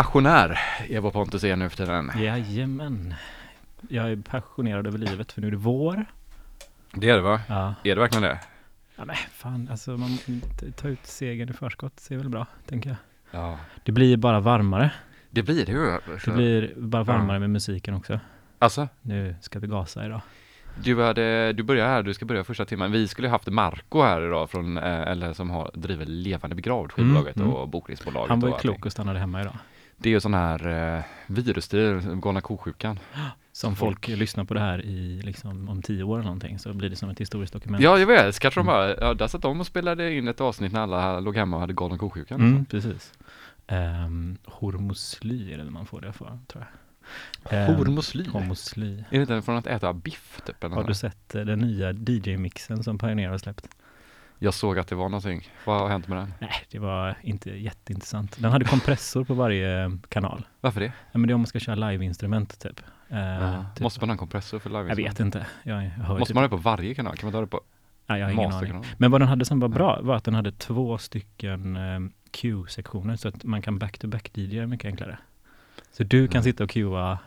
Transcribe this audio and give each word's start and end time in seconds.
Passionär 0.00 0.60
är 0.88 1.00
vad 1.00 1.12
Pontus 1.12 1.44
är 1.44 1.56
nu 1.56 1.68
för 1.68 1.76
tiden. 1.76 2.10
Jajamän. 2.18 3.14
Jag 3.88 4.10
är 4.12 4.16
passionerad 4.16 4.86
över 4.86 4.98
livet 4.98 5.32
för 5.32 5.40
nu 5.40 5.46
är 5.46 5.50
det 5.50 5.56
vår. 5.56 6.04
Det 6.92 7.08
är 7.10 7.14
det 7.14 7.20
va? 7.20 7.40
Ja, 7.48 7.74
Är 7.84 7.94
det 7.94 8.00
verkligen 8.00 8.22
det? 8.22 8.40
ja 8.96 9.04
men 9.04 9.16
fan 9.32 9.68
alltså 9.70 9.90
man 9.90 10.18
t- 10.18 10.72
ta 10.76 10.88
ut 10.88 11.06
segern 11.06 11.48
i 11.48 11.52
förskott 11.52 12.00
ser 12.00 12.16
väl 12.16 12.28
bra, 12.28 12.46
tänker 12.66 12.90
jag. 12.90 12.96
Ja. 13.40 13.58
Det 13.84 13.92
blir 13.92 14.16
bara 14.16 14.40
varmare. 14.40 14.90
Det 15.30 15.42
blir 15.42 15.66
det 15.66 15.72
ju. 15.72 15.98
Det 16.24 16.30
blir 16.32 16.72
bara 16.76 17.02
varmare 17.02 17.36
Ja. 17.36 17.40
med 17.40 17.50
musiken 17.50 17.94
också. 17.94 18.20
Alltså, 18.58 18.88
Nu 19.02 19.34
ska 19.40 19.58
vi 19.58 19.66
gasa 19.66 20.06
idag. 20.06 20.20
du, 20.84 21.02
hade, 21.02 21.52
du 21.52 21.62
börjar 21.62 21.86
här, 21.88 22.02
du 22.02 22.14
ska 22.14 22.24
börja 22.24 22.44
första 22.44 22.64
timmen. 22.64 22.92
Vi 22.92 23.08
skulle 23.08 23.28
haft 23.28 23.46
Marco 23.48 24.02
här 24.02 24.26
idag 24.26 24.50
från, 24.50 24.76
eh, 24.76 24.84
eller 25.00 25.32
som 25.32 25.50
har, 25.50 25.70
driver 25.74 26.06
Levande 26.06 26.56
begravd, 26.56 26.92
skivbolaget 26.92 27.36
Mm, 27.36 27.48
mm. 27.48 27.60
och 27.60 27.68
bokningsbolaget. 27.68 28.30
Han 28.30 28.40
var 28.40 28.48
ju 28.48 28.54
klok 28.54 28.86
och 28.86 28.92
stannade 28.92 29.18
hemma 29.18 29.40
idag. 29.40 29.56
Det 30.02 30.08
är 30.08 30.10
ju 30.10 30.20
sån 30.20 30.34
här 30.34 30.96
eh, 30.96 31.02
virusstrid, 31.26 32.20
galna 32.22 32.40
ko-sjukan. 32.40 32.98
Som 33.52 33.76
Folk- 33.76 34.06
folk 34.06 34.18
lyssnar 34.18 34.44
på 34.44 34.54
det 34.54 34.60
här 34.60 34.84
i 34.84 35.22
liksom 35.22 35.68
om 35.68 35.82
tio 35.82 36.02
år 36.02 36.14
eller 36.14 36.24
någonting 36.24 36.58
så 36.58 36.72
blir 36.72 36.90
det 36.90 36.96
som 36.96 37.10
ett 37.10 37.20
historiskt 37.20 37.52
dokument. 37.52 37.82
Ja, 37.82 37.98
jag 37.98 38.06
vet. 38.06 38.34
Så 38.34 38.40
kanske 38.40 38.60
de 38.60 38.68
Mm. 38.68 38.72
bara, 38.74 38.96
ja, 39.08 39.14
där 39.14 39.26
satt 39.26 39.42
de 39.42 39.60
och 39.60 39.66
spelade 39.66 40.12
in 40.14 40.28
ett 40.28 40.40
avsnitt 40.40 40.72
när 40.72 40.80
alla 40.80 41.20
låg 41.20 41.36
hemma 41.36 41.56
och 41.56 41.60
hade 41.60 41.72
galna 41.72 41.98
ko-sjukan. 41.98 42.40
Mm, 42.40 42.64
precis. 42.64 43.12
Um, 44.06 44.38
hormosly 44.44 45.52
är 45.52 45.58
det 45.58 45.64
man 45.70 45.86
får 45.86 46.00
det 46.00 46.12
för, 46.12 46.38
tror 46.48 46.64
jag. 46.64 46.72
Ehm, 47.52 47.74
Hormosly. 47.76 48.28
Hormosly. 48.28 48.98
Är 48.98 49.04
det 49.10 49.20
inte 49.20 49.42
från 49.42 49.56
att 49.56 49.66
äta 49.66 49.92
biff 49.92 50.40
typ? 50.46 50.64
Eller 50.64 50.74
Har 50.76 50.84
du 50.84 50.94
sett 50.94 51.34
eh, 51.34 51.42
den 51.44 51.58
nya 51.58 51.92
DJ-mixen 51.92 52.82
som 52.82 52.98
Pioneer 52.98 53.28
har 53.30 53.38
släppt? 53.38 53.68
Jag 54.42 54.54
såg 54.54 54.78
att 54.78 54.88
det 54.88 54.94
var 54.94 55.08
någonting. 55.08 55.48
Vad 55.64 55.80
har 55.80 55.88
hänt 55.88 56.08
med 56.08 56.18
den? 56.18 56.34
Nej, 56.38 56.50
det 56.70 56.78
var 56.78 57.14
inte 57.22 57.50
jätteintressant. 57.50 58.36
Den 58.38 58.52
hade 58.52 58.64
kompressor 58.64 59.24
på 59.24 59.34
varje 59.34 59.84
eh, 59.84 59.90
kanal. 60.08 60.46
Varför 60.60 60.80
det? 60.80 60.86
Ja, 61.12 61.18
men 61.18 61.22
det 61.28 61.32
är 61.32 61.34
om 61.34 61.40
man 61.40 61.46
ska 61.46 61.58
köra 61.58 61.74
live-instrument 61.74 62.58
typ. 62.60 62.80
Ja. 63.08 63.64
typ. 63.74 63.82
Måste 63.82 64.00
man 64.00 64.08
ha 64.08 64.12
en 64.14 64.18
kompressor 64.18 64.58
för 64.58 64.70
live 64.70 64.88
Jag 64.88 64.96
vet 64.96 65.20
inte. 65.20 65.46
Jag, 65.62 65.84
jag 65.84 66.08
Måste 66.08 66.24
typ... 66.26 66.34
man 66.34 66.42
ha 66.42 66.48
det 66.48 66.50
på 66.50 66.56
varje 66.56 66.94
kanal? 66.94 67.16
Kan 67.16 67.26
man 67.26 67.34
ha 67.34 67.40
det 67.40 67.46
på 67.46 67.60
Nej, 68.06 68.20
jag 68.20 68.26
har 68.26 68.32
ingen 68.32 68.52
aning. 68.52 68.84
Men 68.98 69.10
vad 69.10 69.20
den 69.20 69.28
hade 69.28 69.44
som 69.44 69.60
var 69.60 69.68
bra 69.68 70.00
var 70.02 70.16
att 70.16 70.24
den 70.24 70.34
hade 70.34 70.52
två 70.52 70.98
stycken 70.98 71.76
eh, 71.76 72.00
Q-sektioner 72.30 73.16
så 73.16 73.28
att 73.28 73.44
man 73.44 73.62
kan 73.62 73.78
back-to-back 73.78 74.30
DJ 74.38 74.66
mycket 74.66 74.86
enklare. 74.86 75.18
Så 75.92 76.02
du 76.04 76.28
kan 76.28 76.36
Mm. 76.38 76.42
sitta 76.44 76.64
och 76.64 76.70
QA 76.70 77.18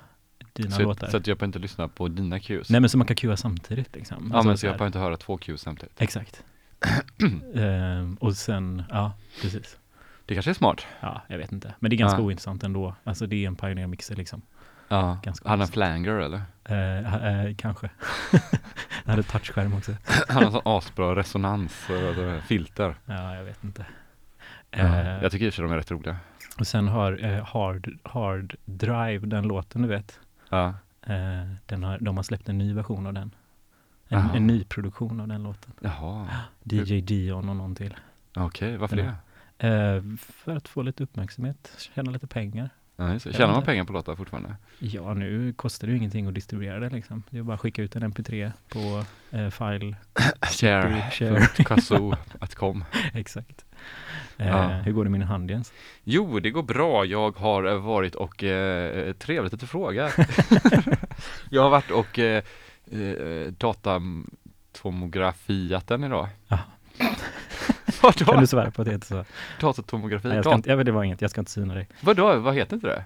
dina 0.53 0.71
Så, 0.71 0.81
låtar. 0.81 1.07
så 1.07 1.17
att 1.17 1.27
jag 1.27 1.37
behöver 1.37 1.45
inte 1.49 1.59
lyssna 1.59 1.87
på 1.87 2.07
dina 2.07 2.39
cues? 2.39 2.69
Nej 2.69 2.81
men 2.81 2.89
så 2.89 2.97
man 2.97 3.07
kan 3.07 3.15
QA 3.15 3.37
samtidigt 3.37 3.95
liksom. 3.95 4.27
ja 4.31 4.37
Alltså 4.37 4.47
men 4.47 4.57
så 4.57 4.61
så 4.61 4.65
jag 4.67 4.73
behöver 4.73 4.85
inte 4.87 4.99
höra 4.99 5.17
två 5.17 5.37
cues 5.37 5.61
samtidigt. 5.61 6.01
Exakt. 6.01 6.43
Ehm, 7.55 8.15
och 8.15 8.35
sen, 8.35 8.83
ja 8.89 9.13
precis. 9.41 9.77
Det 10.25 10.33
kanske 10.33 10.51
är 10.51 10.55
smart? 10.55 10.85
Ja, 10.99 11.21
jag 11.27 11.37
vet 11.37 11.51
inte. 11.51 11.73
Men 11.79 11.89
det 11.89 11.95
är 11.95 11.97
ganska 11.97 12.19
Ja. 12.19 12.25
ointressant 12.25 12.63
ändå. 12.63 12.95
Alltså 13.03 13.27
det 13.27 13.35
är 13.43 13.47
en 13.47 13.55
Pioneer-mixer 13.55 14.15
liksom. 14.15 14.41
Ja. 14.87 15.19
Ganska 15.23 15.49
Han 15.49 15.59
har 15.59 15.65
en 15.67 15.71
ointressant. 15.71 15.73
flanger 15.73 16.11
eller? 16.19 16.41
Eh, 16.65 17.45
eh, 17.45 17.55
kanske. 17.55 17.89
Den 19.03 19.09
hade 19.09 19.23
touchskärm 19.23 19.73
också. 19.73 19.91
Han 20.29 20.43
har 20.43 20.51
sån 20.51 20.61
asbra 20.65 21.15
resonans 21.15 21.87
filter. 22.47 22.95
Ja, 23.05 23.35
jag 23.35 23.43
vet 23.43 23.63
inte. 23.63 23.85
Ja. 24.71 24.77
Eh, 24.79 25.21
Jag 25.23 25.31
tycker 25.31 25.45
i 25.45 25.49
och 25.49 25.53
för 25.53 25.55
sig 25.55 25.63
de 25.63 25.71
är 25.71 25.77
rätt 25.77 25.91
roliga. 25.91 26.17
och 26.59 26.67
sen 26.67 26.87
har 26.87 27.25
eh, 27.25 27.45
Hard, 27.45 27.97
Hard 28.03 28.55
Drive, 28.65 29.25
den 29.27 29.43
låten 29.47 29.81
du 29.81 29.87
vet. 29.87 30.19
Ja. 30.49 30.67
Eh, 31.01 31.13
den 31.65 31.83
har, 31.83 31.97
de 32.01 32.15
har 32.17 32.23
släppt 32.23 32.49
en 32.49 32.57
ny 32.57 32.73
version 32.73 33.07
av 33.07 33.13
den. 33.13 33.31
En, 34.13 34.19
Jaha. 34.19 34.35
en 34.35 34.47
ny 34.47 34.63
produktion 34.63 35.19
av 35.19 35.27
den 35.27 35.43
låten. 35.43 35.71
Jaha. 35.79 36.27
DJ 36.63 37.01
Dion 37.01 37.49
och 37.49 37.55
någon 37.55 37.75
till. 37.75 37.95
Okej, 38.35 38.77
varför 38.77 38.97
Ja. 38.97 39.03
det? 39.57 39.67
Eh, 39.67 40.03
för 40.19 40.55
att 40.55 40.67
få 40.67 40.81
lite 40.81 41.03
uppmärksamhet, 41.03 41.89
tjäna 41.95 42.11
lite 42.11 42.27
pengar. 42.27 42.69
Ja, 42.95 43.19
Tjänar 43.19 43.53
man 43.53 43.63
pengar 43.63 43.83
på 43.83 43.93
låtar 43.93 44.15
fortfarande? 44.15 44.55
Ja, 44.79 45.13
nu 45.13 45.53
kostar 45.53 45.87
det 45.87 45.91
ju 45.91 45.97
ingenting 45.97 46.27
att 46.27 46.33
distribuera 46.33 46.79
det 46.79 46.89
liksom. 46.89 47.23
Det 47.29 47.37
är 47.37 47.43
bara 47.43 47.53
att 47.53 47.59
skicka 47.61 47.81
ut 47.81 47.95
en 47.95 48.03
mp3 48.13 48.51
på 48.69 49.05
eh, 49.37 49.49
file. 49.49 49.95
Share. 50.59 51.11
Share. 51.11 51.47
Exakt. 53.13 53.65
Eh, 54.37 54.47
Ja. 54.47 54.67
Hur 54.67 54.91
går 54.91 55.03
det 55.03 55.09
med 55.09 55.19
din 55.19 55.27
hand 55.27 55.51
Jens? 55.51 55.73
Jo, 56.03 56.39
det 56.39 56.51
går 56.51 56.63
bra. 56.63 57.05
Jag 57.05 57.37
har 57.37 57.63
eh, 57.63 57.77
varit 57.77 58.15
och, 58.15 58.43
eh, 58.43 59.13
trevligt 59.13 59.53
att 59.53 59.59
du 59.59 59.67
frågar. 59.67 60.11
jag 61.49 61.61
har 61.63 61.69
varit 61.69 61.91
och 61.91 62.19
eh, 62.19 62.43
eh, 62.93 63.51
data, 63.57 63.99
Datatomografiaten 64.73 66.03
idag. 66.03 66.27
Ja. 66.47 66.59
Vadå? 68.01 68.25
Kan 68.25 68.39
du 68.41 68.47
svära 68.47 68.71
på 68.71 68.81
att 68.81 68.85
det 68.85 68.91
heter 68.91 69.07
så? 69.07 69.25
Datatomografi? 69.61 70.27
Nej, 70.27 70.35
jag 70.37 70.45
ska 70.45 70.53
inte, 70.55 70.69
jag 70.69 70.85
det 70.85 70.91
var 70.91 71.03
inget, 71.03 71.21
jag 71.21 71.31
ska 71.31 71.41
inte 71.41 71.51
syna 71.51 71.73
dig. 71.73 71.89
Vadå, 72.01 72.39
vad 72.39 72.55
heter 72.55 72.75
inte 72.75 72.87
det? 72.87 73.03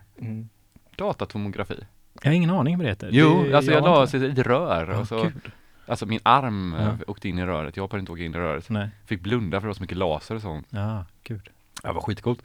Datatomografi? 0.96 1.84
Jag 2.22 2.30
har 2.30 2.36
ingen 2.36 2.50
aning 2.50 2.78
vad 2.78 2.86
det 2.86 2.90
heter. 2.90 3.10
Jo, 3.12 3.44
det, 3.44 3.54
alltså 3.54 3.72
jag 3.72 3.82
har 3.82 3.88
la 3.96 4.04
inte- 4.04 4.42
ett 4.42 4.48
rör 4.48 4.88
Ja, 4.92 5.00
och 5.00 5.08
så, 5.08 5.22
kul. 5.24 5.52
alltså 5.88 6.06
min 6.06 6.20
arm 6.24 6.76
Ja. 6.80 6.86
eh, 6.88 6.96
åkte 7.08 7.30
in 7.30 7.40
i 7.40 7.46
röret, 7.46 7.76
jag 7.78 7.84
hoppade 7.84 8.00
inte 8.00 8.12
åka 8.12 8.24
in 8.24 8.36
i 8.36 8.38
röret. 8.38 8.70
Nej, 8.70 8.90
Fick 9.06 9.22
blunda 9.22 9.58
för 9.60 9.62
det 9.62 9.70
var 9.70 9.74
så 9.74 9.82
mycket 9.84 9.98
laser 9.98 10.36
och 10.36 10.42
sånt. 10.42 10.68
ja, 10.70 11.06
gud. 11.24 11.50
Det 11.84 11.92
var 11.92 12.02
skitcoolt. 12.02 12.44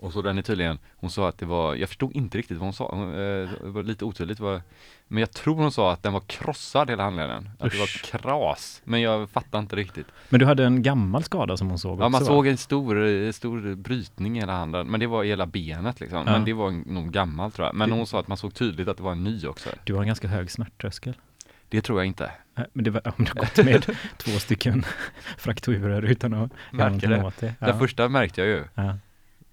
Och 0.00 0.12
så 0.12 0.22
den 0.22 0.38
är 0.38 0.42
tydligen, 0.42 0.78
hon 0.96 1.10
sa 1.10 1.28
att 1.28 1.38
det 1.38 1.46
var, 1.46 1.74
jag 1.74 1.88
förstod 1.88 2.12
inte 2.16 2.38
riktigt 2.38 2.56
vad 2.56 2.64
hon 2.66 2.72
sa, 2.72 2.88
hon, 2.94 3.08
eh, 3.10 3.48
det 3.62 3.70
var 3.70 3.82
lite 3.82 4.04
otydligt 4.04 4.40
vad, 4.40 4.60
men 5.08 5.20
jag 5.20 5.30
tror 5.30 5.54
hon 5.56 5.72
sa 5.72 5.92
att 5.92 6.02
den 6.02 6.12
var 6.12 6.20
krossad 6.20 6.90
hela 6.90 7.02
handleden. 7.02 7.50
Att 7.58 7.72
det 7.72 7.78
var 7.78 7.84
Usch. 7.84 8.02
kras, 8.04 8.82
men 8.84 9.00
jag 9.00 9.30
fattar 9.30 9.58
inte 9.58 9.76
riktigt. 9.76 10.06
Men 10.28 10.40
du 10.40 10.46
hade 10.46 10.64
en 10.64 10.82
gammal 10.82 11.22
skada 11.24 11.56
som 11.56 11.68
hon 11.68 11.78
såg 11.78 12.00
Ja 12.00 12.08
man 12.08 12.14
också, 12.22 12.32
va? 12.32 12.36
såg 12.38 12.46
en 12.46 12.56
stor, 12.56 13.06
eh, 13.06 13.32
stor 13.32 13.74
brytning 13.74 14.36
i 14.36 14.40
hela 14.40 14.52
handen, 14.52 14.86
men 14.86 15.00
det 15.00 15.06
var 15.06 15.24
i 15.24 15.28
hela 15.28 15.46
benet 15.46 16.00
liksom. 16.00 16.18
Ja. 16.26 16.32
Men 16.32 16.44
det 16.44 16.52
var 16.52 16.70
nog 16.70 17.12
gammalt 17.12 17.54
tror 17.54 17.66
jag. 17.68 17.74
Men 17.74 17.88
Det- 17.90 17.94
hon 17.96 18.06
sa 18.06 18.20
att 18.20 18.28
man 18.28 18.36
såg 18.36 18.54
tydligt 18.54 18.88
att 18.88 18.96
det 18.96 19.02
var 19.02 19.12
en 19.12 19.24
ny 19.24 19.46
också. 19.46 19.70
Du 19.84 19.94
har 19.94 20.00
en 20.00 20.06
ganska 20.06 20.28
hög 20.28 20.50
smärttröskel. 20.50 21.14
Det 21.68 21.80
tror 21.80 21.98
jag 22.00 22.06
inte. 22.06 22.30
Nej, 22.54 22.66
Men 22.72 22.84
det 22.84 22.90
var, 22.90 23.02
om 23.18 23.24
du 23.24 23.32
gått 23.32 23.56
med 23.64 23.96
två 24.16 24.30
stycken 24.38 24.84
frakturer 25.38 26.02
utan 26.02 26.34
att 26.34 26.50
göra 26.72 26.84
någonting 26.84 27.10
det. 27.10 27.22
åt 27.24 27.36
det. 27.40 27.54
Den 27.58 27.78
första 27.78 28.08
märkte 28.08 28.40
jag 28.40 28.48
ju. 28.48 28.64
ja. 28.74 28.94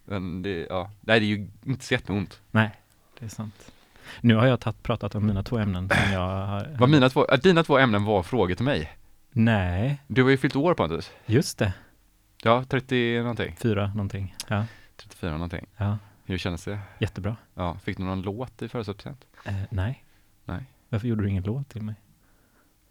Men 0.07 0.41
det, 0.41 0.67
ja. 0.69 0.91
Nej 1.01 1.19
det 1.19 1.25
är 1.25 1.27
ju 1.27 1.47
inte 1.65 1.85
så 1.85 1.93
jätteont. 1.93 2.41
Nej, 2.51 2.71
det 3.19 3.25
är 3.25 3.29
sant. 3.29 3.71
Nu 4.21 4.35
har 4.35 4.45
jag 4.47 4.59
tatt, 4.59 4.83
pratat 4.83 5.15
om 5.15 5.25
mina 5.27 5.43
två 5.43 5.57
ämnen 5.57 5.89
som 5.89 6.11
jag 6.13 6.19
har... 6.45 6.75
Vad 6.79 6.89
mina 6.89 7.09
två, 7.09 7.25
äh, 7.25 7.39
dina 7.39 7.63
två 7.63 7.77
ämnen 7.77 8.03
var 8.03 8.23
frågor 8.23 8.55
till 8.55 8.65
mig. 8.65 8.97
Nej, 9.31 10.01
Du 10.07 10.23
har 10.23 10.29
ju 10.29 10.37
fyllt 10.37 10.55
år 10.55 10.73
Pontus. 10.73 11.11
just 11.25 11.57
det. 11.57 11.73
Ja, 12.43 12.63
30 12.69 13.19
någonting. 13.19 13.55
Fyra 13.59 13.87
någonting. 13.87 14.35
Ja, 14.47 14.65
34 14.97 15.31
någonting. 15.31 15.65
ja. 15.77 15.97
Hur 16.25 16.37
kändes 16.37 16.63
det? 16.65 16.79
jättebra. 16.99 17.35
Ja, 17.53 17.77
fick 17.83 17.97
du 17.97 18.03
någon 18.03 18.21
låt 18.21 18.61
i 18.61 18.67
födelsedagspresent? 18.69 19.25
Eh, 19.45 19.53
nej. 19.69 20.03
Nej. 20.45 20.63
Varför 20.89 21.07
gjorde 21.07 21.23
du 21.23 21.29
ingen 21.29 21.43
låt 21.43 21.69
till 21.69 21.81
mig? 21.81 21.95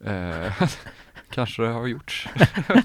Eh, 0.04 0.62
kanske 1.30 1.62
det 1.62 1.68
har 1.68 1.86
gjorts. 1.86 2.28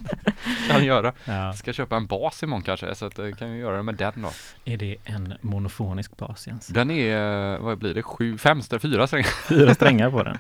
kan 0.69 0.85
göra. 0.85 1.13
Ja. 1.25 1.53
Ska 1.53 1.73
köpa 1.73 1.95
en 1.95 2.05
bas 2.07 2.43
imorgon 2.43 2.63
kanske, 2.63 2.95
så 2.95 3.05
att 3.05 3.17
jag 3.17 3.37
kan 3.37 3.51
ju 3.51 3.59
göra 3.59 3.77
det 3.77 3.83
med 3.83 3.95
den 3.95 4.13
då. 4.21 4.31
Är 4.65 4.77
det 4.77 4.95
en 5.05 5.33
monofonisk 5.41 6.17
bas 6.17 6.47
Jens? 6.47 6.67
Den 6.67 6.91
är, 6.91 7.57
vad 7.57 7.77
blir 7.77 7.93
det, 7.93 8.03
sju, 8.03 8.37
fem, 8.37 8.61
fyra 8.81 9.07
strängar. 9.07 9.27
Fyra 9.47 9.75
strängar 9.75 10.11
på 10.11 10.23
den. 10.23 10.37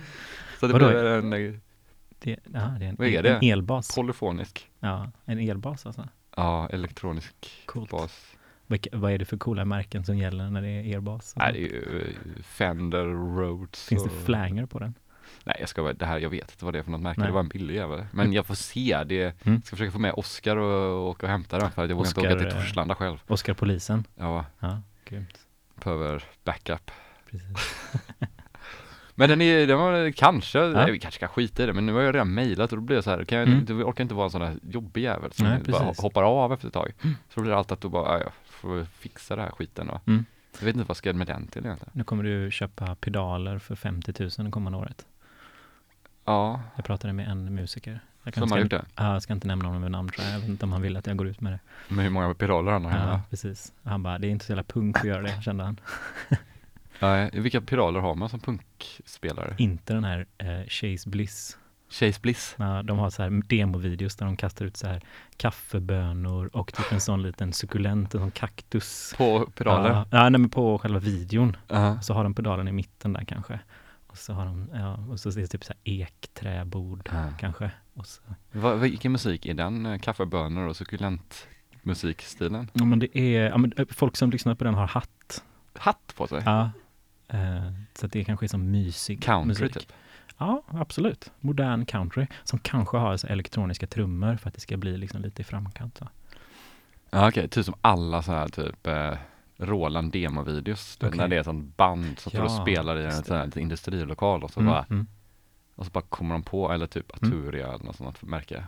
Så 0.59 0.67
det 0.67 0.73
Vadå? 0.73 0.87
blir 0.87 1.05
en 1.05 1.33
eh, 1.33 1.53
Det, 2.19 2.39
ja, 2.53 2.59
det 2.79 2.85
är 2.85 2.89
en, 2.89 2.95
Vad 2.95 3.07
är 3.07 3.23
det? 3.23 3.35
en 3.35 3.43
elbas. 3.43 3.95
polyfonisk. 3.95 4.69
Ja, 4.79 5.11
en 5.25 5.39
elbas 5.39 5.85
alltså. 5.85 6.07
Ja, 6.35 6.69
elektronisk 6.69 7.35
Coolt. 7.65 7.89
bas. 7.91 8.27
Vilka, 8.67 8.89
vad 8.97 9.11
är 9.11 9.17
det 9.17 9.25
för 9.25 9.37
coola 9.37 9.65
märken 9.65 10.05
som 10.05 10.17
gäller 10.17 10.49
när 10.49 10.61
det 10.61 10.67
är 10.69 10.95
elbas? 10.95 11.33
Nej, 11.37 11.53
det 11.53 11.59
är 11.59 11.61
ju 11.61 12.01
eh, 12.37 12.43
Fender, 12.43 13.05
Rhodes. 13.05 13.85
Finns 13.85 14.03
det 14.03 14.09
och- 14.09 14.25
flanger 14.25 14.65
på 14.65 14.79
den? 14.79 14.93
Nej, 15.43 15.55
jag 15.59 15.69
ska 15.69 15.93
det 15.93 16.05
här, 16.05 16.19
jag 16.19 16.29
vet 16.29 16.51
inte 16.51 16.65
vad 16.65 16.73
det 16.73 16.79
är 16.79 16.83
för 16.83 16.91
något 16.91 17.01
märke, 17.01 17.19
Nej. 17.19 17.27
det 17.27 17.33
var 17.33 17.39
en 17.39 17.47
billig 17.49 17.75
jävel. 17.75 18.05
Men 18.11 18.33
jag 18.33 18.45
får 18.45 18.55
se, 18.55 19.03
det, 19.05 19.45
Mm. 19.45 19.61
ska 19.61 19.75
försöka 19.75 19.91
få 19.91 19.99
med 19.99 20.13
Oskar 20.13 20.55
och 20.57 21.09
åka 21.09 21.25
och 21.25 21.31
hämta 21.31 21.57
den 21.59 21.71
för 21.71 21.83
att 21.83 21.89
jag 21.89 21.95
vågar 21.95 22.09
inte 22.09 22.19
åka 22.19 22.29
Oscar, 22.29 22.39
till 22.39 22.57
eh, 22.57 22.61
Torslanda 22.63 22.95
själv. 22.95 23.17
Oscar 23.27 23.53
Polisen? 23.53 24.03
Ja, 24.15 24.45
Ja, 24.59 24.81
grymt. 25.05 25.39
behöver 25.83 26.23
backup. 26.43 26.91
Precis. 27.31 27.75
Men 29.15 29.29
den 29.29 29.41
är, 29.41 29.67
den 29.67 29.77
var 29.79 30.11
kanske, 30.11 30.59
Ja. 30.59 30.67
nej, 30.67 30.91
vi 30.91 30.99
kanske 30.99 31.17
ska 31.17 31.27
skita 31.27 31.63
i 31.63 31.65
det, 31.65 31.73
men 31.73 31.85
nu 31.85 31.93
har 31.93 32.01
jag 32.01 32.15
redan 32.15 32.33
mejlat 32.33 32.71
och 32.71 32.77
då 32.77 32.81
blir 32.83 32.97
jag 32.97 33.03
så 33.03 33.09
här, 33.09 33.23
kan 33.25 33.37
jag, 33.37 33.47
Mm. 33.47 33.65
du 33.65 33.83
orkar 33.83 34.01
inte 34.03 34.13
vara 34.15 34.25
en 34.25 34.31
sån 34.31 34.41
där 34.41 34.55
jobbig 34.63 35.01
jävel 35.03 35.31
som 35.31 35.47
Nej, 35.47 35.59
bara 35.67 35.93
hoppar 35.97 36.23
av 36.23 36.53
efter 36.53 36.67
ett 36.67 36.73
tag. 36.73 36.91
Så 37.01 37.07
då 37.35 37.41
blir 37.41 37.51
det 37.51 37.57
alltid 37.57 37.71
att 37.71 37.81
du 37.81 37.89
bara, 37.89 38.17
ja, 38.19 38.23
jag 38.23 38.31
får 38.45 38.85
fixa 38.85 39.35
det 39.35 39.41
här 39.41 39.51
skiten 39.51 39.87
då. 39.87 39.99
Mm. 40.07 40.25
Jag 40.59 40.65
vet 40.65 40.75
inte 40.75 40.87
vad 40.87 40.97
ska 40.97 41.09
jag 41.09 41.15
med 41.15 41.27
den 41.27 41.47
till 41.47 41.65
egentligen. 41.65 41.91
Nu 41.93 42.03
kommer 42.03 42.23
du 42.23 42.51
köpa 42.51 42.95
pedaler 42.95 43.59
för 43.59 43.75
50 43.75 44.13
000 44.19 44.29
det 44.37 44.51
kommande 44.51 44.77
året. 44.77 45.05
Ja, 46.25 46.61
Jag 46.75 46.85
pratade 46.85 47.13
med 47.13 47.27
en 47.27 47.55
musiker. 47.55 47.99
Jag 48.23 48.33
som 48.33 48.51
har 48.51 48.59
gjort 48.59 48.69
det. 48.69 48.85
Ja, 48.95 49.13
jag 49.13 49.23
ska 49.23 49.33
inte 49.33 49.47
nämna 49.47 49.67
honom 49.67 49.81
med 49.81 49.91
namn 49.91 50.09
tror 50.09 50.25
jag. 50.25 50.33
Jag 50.35 50.39
vet 50.39 50.49
inte 50.49 50.65
om 50.65 50.71
han 50.71 50.81
vill 50.81 50.97
att 50.97 51.07
jag 51.07 51.17
går 51.17 51.27
ut 51.27 51.41
med 51.41 51.53
det. 51.53 51.59
Med 51.93 52.03
hur 52.03 52.11
många 52.11 52.33
pedaler 52.33 52.71
han 52.71 52.85
har 52.85 52.91
Ja, 52.91 52.97
hemma. 52.97 53.21
precis. 53.29 53.73
Han 53.83 54.03
bara, 54.03 54.19
det 54.19 54.27
är 54.27 54.29
inte 54.29 54.45
så 54.45 54.51
jävla 54.51 54.63
punk 54.63 54.97
att 54.97 55.03
göra 55.03 55.21
det, 55.21 55.41
kände 55.41 55.63
han. 55.63 55.79
Nej, 56.99 57.29
vilka 57.33 57.61
pedaler 57.61 57.99
har 57.99 58.15
man 58.15 58.29
som 58.29 58.39
punkspelare? 58.39 59.55
Inte 59.57 59.93
den 59.93 60.03
här 60.03 60.25
eh, 60.37 60.67
Chase 60.67 61.09
Bliss. 61.09 61.57
Chase 61.89 62.19
Bliss. 62.21 62.55
Ja, 62.57 62.83
de 62.83 62.99
har 62.99 63.09
så 63.09 63.23
här 63.23 63.41
demovideos 63.47 64.15
där 64.15 64.25
de 64.25 64.37
kastar 64.37 64.65
ut 64.65 64.77
så 64.77 64.87
här 64.87 65.01
kaffebönor 65.37 66.49
och 66.53 66.73
typ 66.73 66.91
en 66.91 67.01
sån 67.01 67.21
liten 67.21 67.53
sukulent, 67.53 68.13
en 68.13 68.19
sån 68.21 68.31
kaktus. 68.31 69.13
På 69.17 69.45
pedaler? 69.55 69.89
Ja, 69.89 70.05
ja 70.11 70.29
nej, 70.29 70.39
men 70.39 70.49
på 70.49 70.77
själva 70.79 70.99
videon. 70.99 71.57
Ja. 71.67 72.01
Så 72.01 72.13
har 72.13 72.23
de 72.23 72.33
pedalen 72.33 72.67
i 72.67 72.71
mitten 72.71 73.13
där 73.13 73.23
kanske. 73.23 73.59
Och 74.11 74.17
så 74.17 74.33
har 74.33 74.45
de, 74.45 74.69
ja, 74.73 74.93
och 75.09 75.19
så 75.19 75.29
är 75.29 75.33
det 75.33 75.47
typ 75.47 75.63
så 75.63 75.73
här 75.73 75.79
ekträbord 75.93 77.09
Ja. 77.13 77.23
kanske. 77.39 77.71
Och 77.93 78.07
så. 78.07 78.21
Vad, 78.51 78.79
vilken 78.79 79.11
musik 79.11 79.45
är 79.45 79.53
den? 79.53 79.85
Eh, 79.85 79.99
Kaffebönor 79.99 80.67
och 80.67 80.75
sukulent 80.75 81.47
musikstilen? 81.81 82.69
Ja, 82.73 82.85
men 82.85 82.99
det 82.99 83.17
är, 83.17 83.49
ja, 83.49 83.57
men 83.57 83.73
eh, 83.77 83.85
folk 83.89 84.17
som 84.17 84.31
lyssnar 84.31 84.55
på 84.55 84.63
den 84.63 84.73
har 84.73 84.87
hatt. 84.87 85.43
Hatt 85.75 86.13
på 86.17 86.27
sig? 86.27 86.41
Ja. 86.45 86.71
Eh, 87.27 87.71
så 87.93 88.07
det 88.07 88.23
kanske 88.23 88.45
är 88.45 88.47
som 88.47 88.71
mysig 88.71 89.23
Country 89.23 89.47
musik. 89.47 89.73
typ? 89.73 89.93
Ja, 90.37 90.63
absolut. 90.67 91.31
Modern 91.39 91.85
country 91.85 92.27
som 92.43 92.59
kanske 92.59 92.97
har 92.97 93.17
så 93.17 93.27
elektroniska 93.27 93.87
trummor 93.87 94.35
för 94.35 94.47
att 94.47 94.53
det 94.53 94.61
ska 94.61 94.77
bli 94.77 94.97
liksom 94.97 95.21
lite 95.21 95.41
i 95.41 95.45
framkant. 95.45 95.97
Så. 95.97 96.07
Ja 97.09 97.27
okej, 97.27 97.47
typ 97.47 97.65
som 97.65 97.75
alla 97.81 98.21
så 98.21 98.31
här 98.31 98.47
typ 98.47 98.87
eh, 98.87 99.13
Roland 99.61 100.11
demovideos. 100.11 100.97
Okej. 101.01 101.17
När 101.17 101.27
det 101.27 101.35
är 101.35 101.39
ett 101.39 101.45
sånt 101.45 101.77
band 101.77 102.19
som 102.19 102.29
står 102.29 102.43
och 102.43 102.51
Ja, 102.51 102.61
spelar 102.61 102.97
i 102.97 103.05
en 103.05 103.23
sån 103.23 103.37
här 103.37 103.57
industrilokal 103.57 104.43
och 104.43 104.51
så, 104.51 104.59
Mm, 104.59 104.71
bara, 104.71 104.85
mm. 104.89 105.07
och 105.75 105.85
så 105.85 105.91
bara 105.91 106.03
kommer 106.09 106.35
de 106.35 106.43
på, 106.43 106.71
eller 106.71 106.87
typ 106.87 107.23
Mm. 107.23 107.37
Aturia 107.39 107.67
eller 107.73 107.85
något 107.85 107.95
sånt 107.95 108.21
märke. 108.21 108.63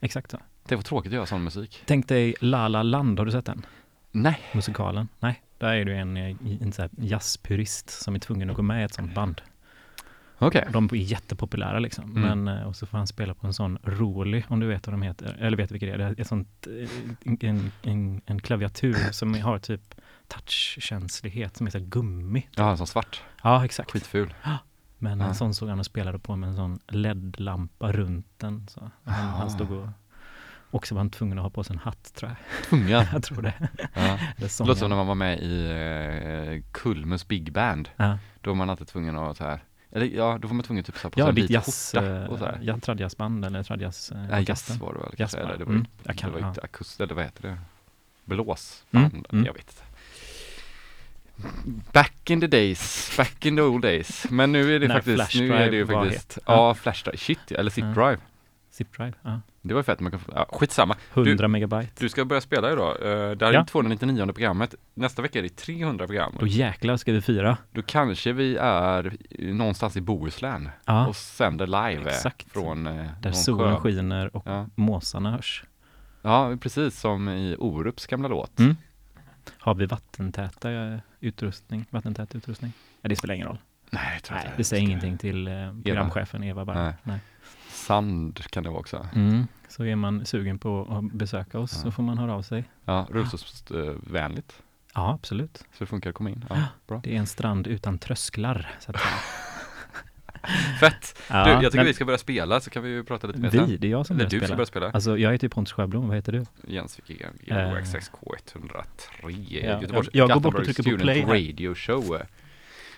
Exakt 0.00 0.30
så. 0.30 0.38
Det 0.68 0.76
var 0.76 0.82
tråkigt 0.82 1.10
att 1.10 1.14
göra 1.14 1.26
sån 1.26 1.44
musik. 1.44 1.82
Tänk 1.86 2.08
dig 2.08 2.34
La 2.40 2.68
La 2.68 2.82
Land, 2.82 3.18
har 3.18 3.26
du 3.26 3.32
sett 3.32 3.46
den? 3.46 3.66
Nej. 4.10 4.40
Musikalen? 4.52 5.08
Nej, 5.20 5.42
där 5.58 5.72
är 5.74 5.84
du 5.84 5.96
en, 5.96 6.16
eh, 6.16 6.36
en 6.60 6.72
här 6.78 6.90
jazzpurist 6.98 7.90
som 7.90 8.14
är 8.14 8.18
tvungen 8.18 8.50
att 8.50 8.56
gå 8.56 8.62
med 8.62 8.80
i 8.80 8.84
ett 8.84 8.94
sånt 8.94 9.14
band. 9.14 9.40
Okej. 10.40 10.68
De 10.72 10.84
är 10.92 10.94
jättepopulära 10.96 11.78
liksom. 11.78 12.16
Mm. 12.16 12.22
Men, 12.44 12.58
eh, 12.58 12.66
och 12.66 12.76
så 12.76 12.86
får 12.86 12.98
han 12.98 13.06
spela 13.06 13.34
på 13.34 13.46
en 13.46 13.54
sån 13.54 13.78
Roly, 13.82 14.42
om 14.48 14.60
du 14.60 14.66
vet 14.66 14.86
vad 14.86 14.94
de 14.94 15.02
heter, 15.02 15.36
eller 15.40 15.56
vet 15.56 15.70
vilka 15.70 15.86
det 15.86 15.92
är. 15.92 15.98
Det 15.98 16.04
är 16.04 16.20
ett 16.20 16.26
sånt, 16.26 16.66
eh, 16.66 17.48
en, 17.48 17.72
en, 17.82 18.20
en 18.26 18.40
klaviatur 18.40 19.12
som 19.12 19.34
har 19.34 19.58
typ 19.58 19.94
touchkänslighet, 20.28 21.56
som 21.56 21.66
är 21.66 21.70
så 21.70 21.78
här 21.78 21.84
gummi. 21.86 22.48
Ja, 22.56 22.70
en 22.70 22.76
sån 22.78 22.86
svart. 22.86 23.22
Ja, 23.42 23.64
exakt. 23.64 23.90
Skitful. 23.90 24.34
Men 24.98 25.20
Ja. 25.20 25.26
en 25.26 25.34
sån 25.34 25.54
såg 25.54 25.68
han 25.68 25.78
och 25.78 25.86
spelade 25.86 26.18
på 26.18 26.36
med 26.36 26.48
en 26.48 26.56
sån 26.56 26.78
LED-lampa 26.88 27.92
runt 27.92 28.26
den. 28.38 28.68
Så 28.68 28.80
han, 28.80 28.90
Ah. 29.04 29.38
han 29.38 29.50
stod 29.50 29.70
och 29.70 29.88
också 30.70 30.94
var 30.94 31.00
han 31.00 31.10
tvungen 31.10 31.38
att 31.38 31.42
ha 31.42 31.50
på 31.50 31.64
sig 31.64 31.74
en 31.74 31.80
hatt 31.80 32.14
tror 32.14 32.30
jag. 32.30 32.66
Tunga. 32.70 33.06
Jag 33.12 33.22
tror 33.22 33.42
det. 33.42 33.54
Ja. 33.94 34.18
Det 34.36 34.58
låter 34.60 34.74
som 34.74 34.88
när 34.88 34.96
man 34.96 35.06
var 35.06 35.14
med 35.14 35.38
i 35.40 35.64
eh, 35.70 36.72
Kulmus 36.72 37.28
Big 37.28 37.52
Band. 37.52 37.88
Ja, 37.96 38.18
Då 38.40 38.50
var 38.50 38.54
man 38.56 38.70
alltid 38.70 38.86
tvungen 38.88 39.18
att 39.18 39.36
så 39.36 39.44
här, 39.44 39.60
eller 39.92 40.06
ja, 40.06 40.38
då 40.42 40.48
var 40.48 40.54
man 40.54 40.64
tvungen 40.64 40.84
typ 40.84 40.96
så 40.98 41.02
här 41.02 41.10
på 41.10 41.20
ja 41.20 41.28
en 41.28 41.34
ditt 41.34 41.44
vit 41.44 41.50
jazz, 41.50 41.92
skjorta 41.94 42.28
och 42.28 42.38
så 42.38 42.44
äh, 42.44 42.50
här. 42.50 42.58
ja, 42.62 42.78
tradjazzband 42.78 43.44
eller 43.44 43.62
tradjazz. 43.62 44.10
eh, 44.12 44.18
Nej, 44.30 44.44
jazz 44.48 44.70
var 44.80 44.92
det 44.92 44.98
väl 44.98 45.12
kanske, 45.16 45.22
Jazz, 45.22 45.34
eller 45.34 45.58
det 45.58 45.64
va? 45.64 45.68
var 45.68 45.72
Mm, 45.74 45.86
jag 46.02 46.16
kan- 46.18 46.30
det 46.30 46.34
var 46.34 46.40
ja. 46.42 46.48
inte 46.48 46.60
akust, 46.60 47.00
eller 47.00 47.14
vad 47.14 47.24
heter 47.24 47.42
det? 47.42 47.58
Blåsband, 48.24 49.04
Mm, 49.14 49.24
mm. 49.32 49.46
jag 49.46 49.52
vet 49.52 49.62
inte. 49.70 49.82
Back 51.92 52.30
in 52.30 52.40
the 52.40 52.46
days, 52.46 53.12
back 53.16 53.46
in 53.46 53.56
the 53.56 53.62
old 53.62 53.82
days. 53.82 54.26
Men 54.30 54.52
nu 54.52 54.74
är 54.76 54.80
det 54.80 54.88
När 54.88 54.94
faktiskt, 54.94 55.34
nu 55.40 55.52
är 55.54 55.70
det 55.70 55.76
ju 55.76 55.86
faktiskt, 55.86 56.38
ja, 56.46 56.74
Flash 56.74 57.04
Drive, 57.04 57.16
shit 57.18 57.52
eller 57.52 57.70
Zip 57.70 57.84
Ja. 57.84 57.90
Drive. 58.06 58.18
Zip 58.70 58.96
Drive, 58.96 59.12
ja. 59.22 59.40
Det 59.62 59.74
var 59.74 59.82
fett, 59.82 60.00
man 60.00 60.10
kan, 60.10 60.20
få- 60.20 60.32
ja, 60.34 60.46
skitsamma. 60.52 60.96
100 61.14 61.48
megabyte. 61.48 61.92
Du 61.98 62.08
ska 62.08 62.24
börja 62.24 62.40
spela 62.40 62.72
idag, 62.72 62.96
uh, 62.96 63.02
det 63.36 63.44
här 63.46 63.52
är 63.52 63.52
Ja. 63.52 63.64
299 63.64 64.24
programmet, 64.26 64.74
nästa 64.94 65.22
vecka 65.22 65.38
är 65.38 65.42
det 65.42 65.56
300 65.56 66.06
program. 66.06 66.32
Då 66.40 66.46
jäklar 66.46 66.96
ska 66.96 67.12
vi 67.12 67.20
fira. 67.20 67.56
Då 67.72 67.82
kanske 67.82 68.32
vi 68.32 68.56
är 68.60 69.12
någonstans 69.38 69.96
i 69.96 70.00
Bohuslän 70.00 70.68
Ja, 70.84 71.06
och 71.06 71.16
sänder 71.16 71.66
live 71.66 72.00
eh, 72.10 72.16
Exakt. 72.16 72.52
från 72.52 72.86
eh, 72.86 73.06
där 73.20 73.32
solen 73.32 73.74
sjö. 73.76 73.80
skiner 73.80 74.36
och 74.36 74.42
Ja. 74.46 74.66
måsarna 74.74 75.30
hörs. 75.30 75.64
ja, 76.22 76.56
precis 76.60 77.00
som 77.00 77.28
i 77.28 77.56
Orups 77.58 78.06
gamla 78.06 78.28
låt. 78.28 78.58
Mm. 78.58 78.76
Har 79.58 79.74
vi 79.74 79.86
vattentäta 79.86 80.70
eh, 80.72 80.98
utrustning? 81.20 81.86
Vattentät 81.90 82.34
utrustning? 82.34 82.72
Ja, 83.02 83.08
det 83.08 83.16
spelar 83.16 83.34
ingen 83.34 83.46
roll. 83.48 83.58
Nej, 83.90 84.20
tror 84.20 84.36
Nej, 84.36 84.50
det 84.56 84.64
säger 84.64 84.82
ingenting 84.82 85.18
till 85.18 85.48
eh, 85.48 85.52
programchefen 85.84 86.44
Eva 86.44 86.64
bara. 86.64 86.84
Nej. 86.84 86.94
Nej. 87.02 87.18
Sand 87.86 88.40
kan 88.50 88.62
det 88.62 88.68
vara 88.70 88.80
också. 88.80 89.06
Mm. 89.14 89.46
Så 89.68 89.84
är 89.84 89.96
man 89.96 90.26
sugen 90.26 90.58
på 90.58 90.86
att 90.90 91.12
besöka 91.18 91.58
oss 91.58 91.72
Ja. 91.74 91.78
så 91.82 91.90
får 91.90 92.02
man 92.02 92.18
höra 92.18 92.34
av 92.34 92.42
sig. 92.42 92.64
Ja, 92.84 93.06
rullstolsvänligt. 93.10 94.62
Ja, 94.94 95.12
absolut. 95.14 95.58
Så 95.58 95.64
det 95.78 95.86
funkar 95.86 96.10
att 96.10 96.16
komma 96.16 96.30
in. 96.30 96.44
Ja, 96.50 96.56
bra. 96.86 97.00
Det 97.04 97.14
är 97.14 97.18
en 97.18 97.26
strand 97.26 97.66
utan 97.66 97.98
trösklar, 97.98 98.74
så 98.80 98.90
att. 98.90 99.00
Fett! 100.80 101.18
Ja, 101.30 101.44
du, 101.44 101.50
jag 101.50 101.60
tycker 101.62 101.76
men 101.76 101.86
vi 101.86 101.94
ska 101.94 102.04
börja 102.04 102.18
spela 102.18 102.60
så 102.60 102.70
kan 102.70 102.82
vi 102.82 102.88
ju 102.88 103.04
prata 103.04 103.26
lite 103.26 103.38
mer 103.40 103.50
vi, 103.50 103.58
sen. 103.58 103.76
det 103.80 103.86
är 103.86 103.90
jag 103.90 104.06
som 104.06 104.16
Eller 104.16 104.24
börjar 104.28 104.30
du 104.30 104.36
ska 104.38 104.46
spela. 104.46 104.56
börja 104.56 104.66
spela. 104.66 104.90
Alltså 104.90 105.18
jag 105.18 105.32
heter 105.32 105.44
ju 105.44 105.48
Pontus 105.48 105.72
Sjöblom, 105.72 106.06
vad 106.08 106.16
heter 106.16 106.32
du? 106.32 106.44
Jens 106.66 106.98
Wikigren, 106.98 107.38
Eh, 107.46 107.56
GWXXK103, 107.56 108.82
ja, 109.22 109.80
Göteborgs 109.80 110.08
jag- 110.12 110.28
jag 110.30 110.34
går 110.34 110.40
bort 110.40 110.54
och 110.54 110.64
trycker 110.64 110.82
på 110.96 110.98
play. 110.98 111.22
Radio 111.22 111.74
Show. 111.74 112.18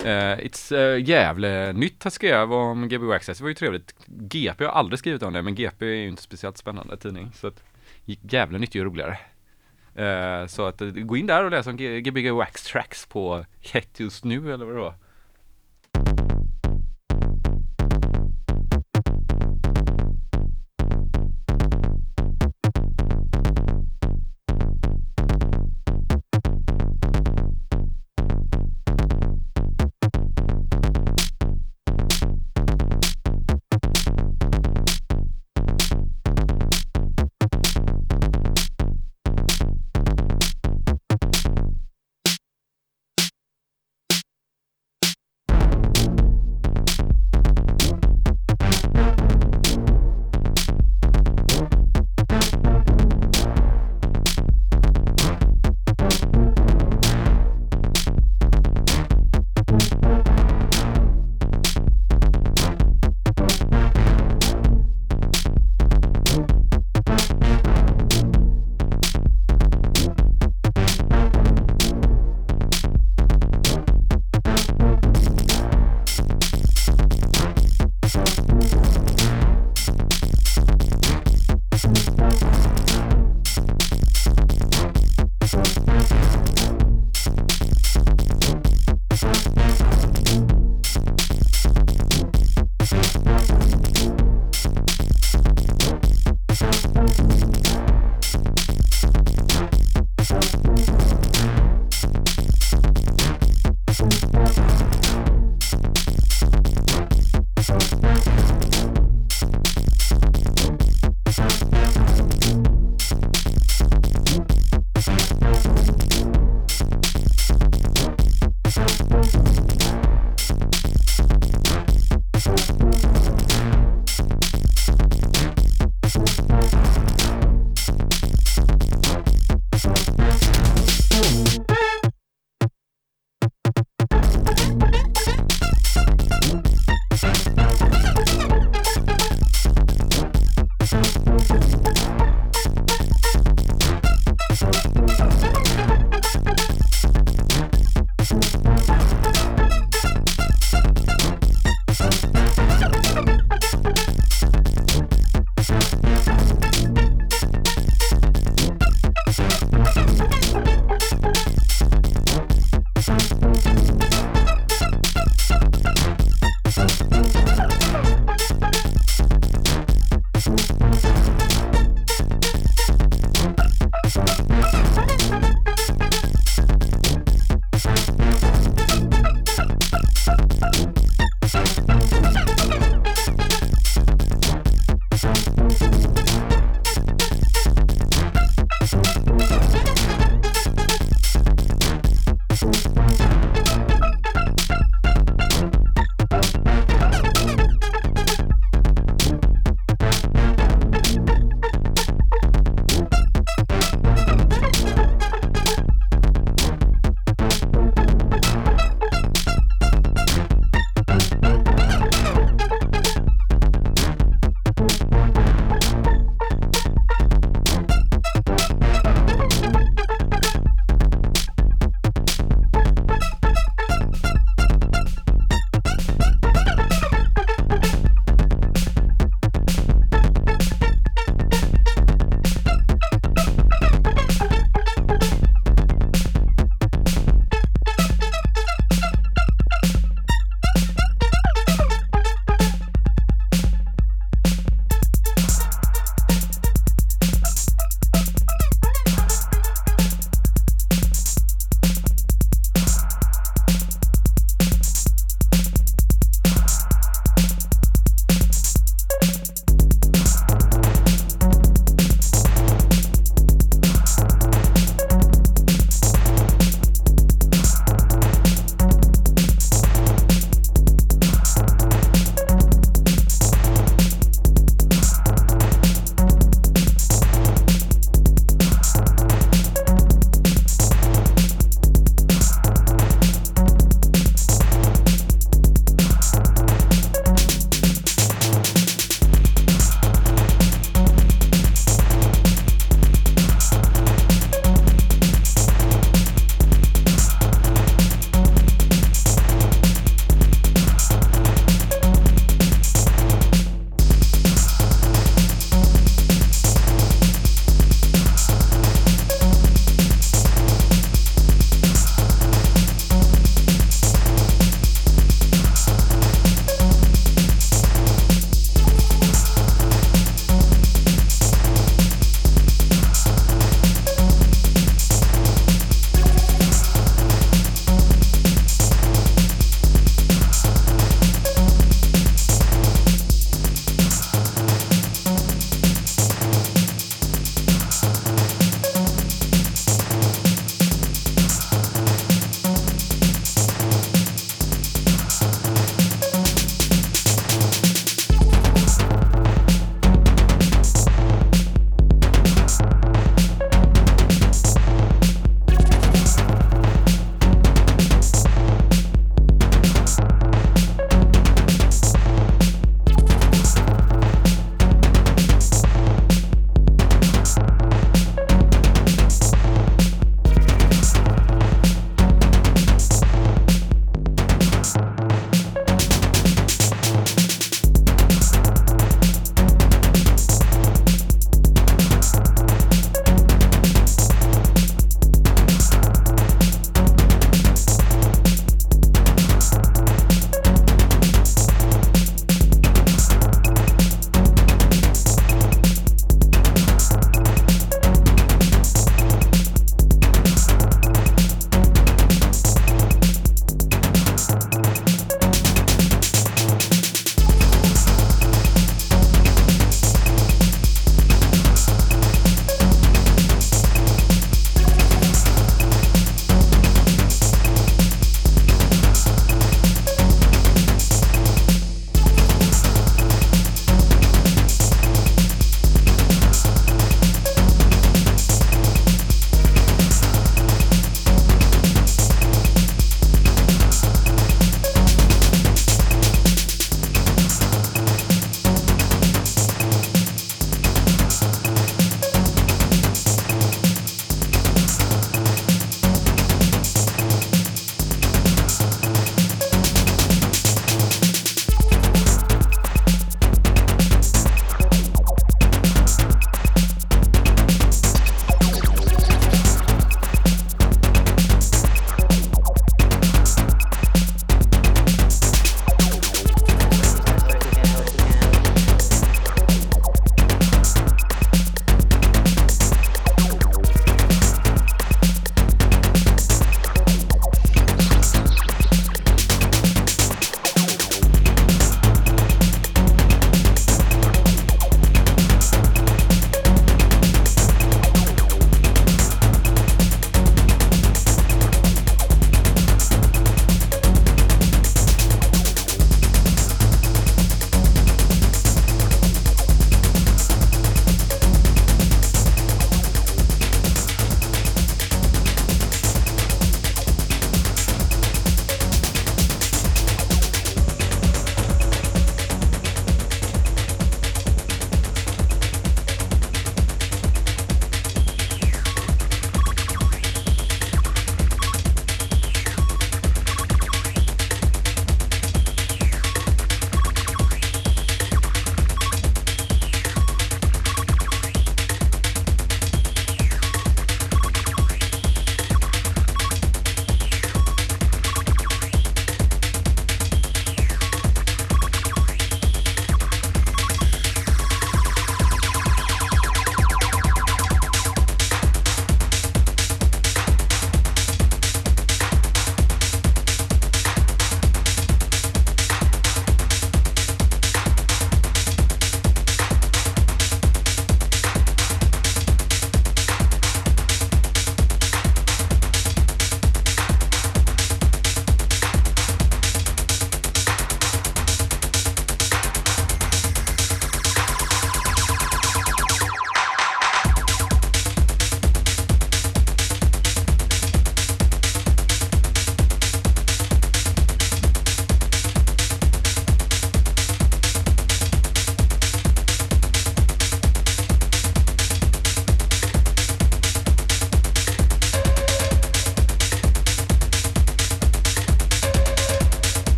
Uh, 0.00 0.38
it's 0.46 0.72
uh, 0.72 1.08
jävla 1.08 1.72
nytt 1.72 2.06
att 2.06 2.12
skrev 2.12 2.52
om 2.52 2.88
GBG 2.88 3.12
Access, 3.12 3.38
det 3.38 3.44
var 3.44 3.48
ju 3.48 3.54
trevligt. 3.54 3.94
GP 4.06 4.64
har 4.64 4.72
aldrig 4.72 4.98
skrivit 4.98 5.22
om 5.22 5.32
det, 5.32 5.42
men 5.42 5.54
GP 5.54 5.86
är 5.86 5.90
ju 5.90 6.08
inte 6.08 6.22
speciellt 6.22 6.58
spännande 6.58 6.96
tidning. 6.96 7.32
Så 7.34 7.46
att 7.46 7.62
jävla 8.04 8.58
nytt 8.58 8.74
är 8.74 8.78
ju 8.78 8.84
roligare. 8.84 9.18
Uh, 9.98 10.46
så 10.46 10.66
att 10.66 10.82
uh, 10.82 10.90
gå 10.90 11.16
in 11.16 11.26
där 11.26 11.44
och 11.44 11.50
läs 11.50 11.66
om 11.66 11.76
Gbg 11.76 12.30
Wax 12.30 12.62
Tracks 12.62 13.06
på 13.06 13.44
Hett 13.72 14.00
just 14.00 14.24
nu 14.24 14.54
eller 14.54 14.64
vad 14.64 14.74
det 14.74 14.80
var. 14.80 14.94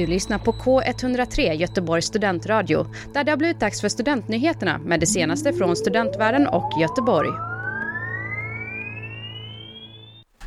Du 0.00 0.06
lyssnar 0.06 0.38
på 0.38 0.52
K103 0.52 1.52
Göteborgs 1.52 2.04
studentradio 2.06 2.86
där 3.14 3.24
det 3.24 3.30
har 3.32 3.36
blivit 3.36 3.60
dags 3.60 3.80
för 3.80 3.88
studentnyheterna 3.88 4.78
med 4.78 5.00
det 5.00 5.06
senaste 5.06 5.52
från 5.52 5.76
studentvärlden 5.76 6.46
och 6.46 6.80
Göteborg. 6.80 7.28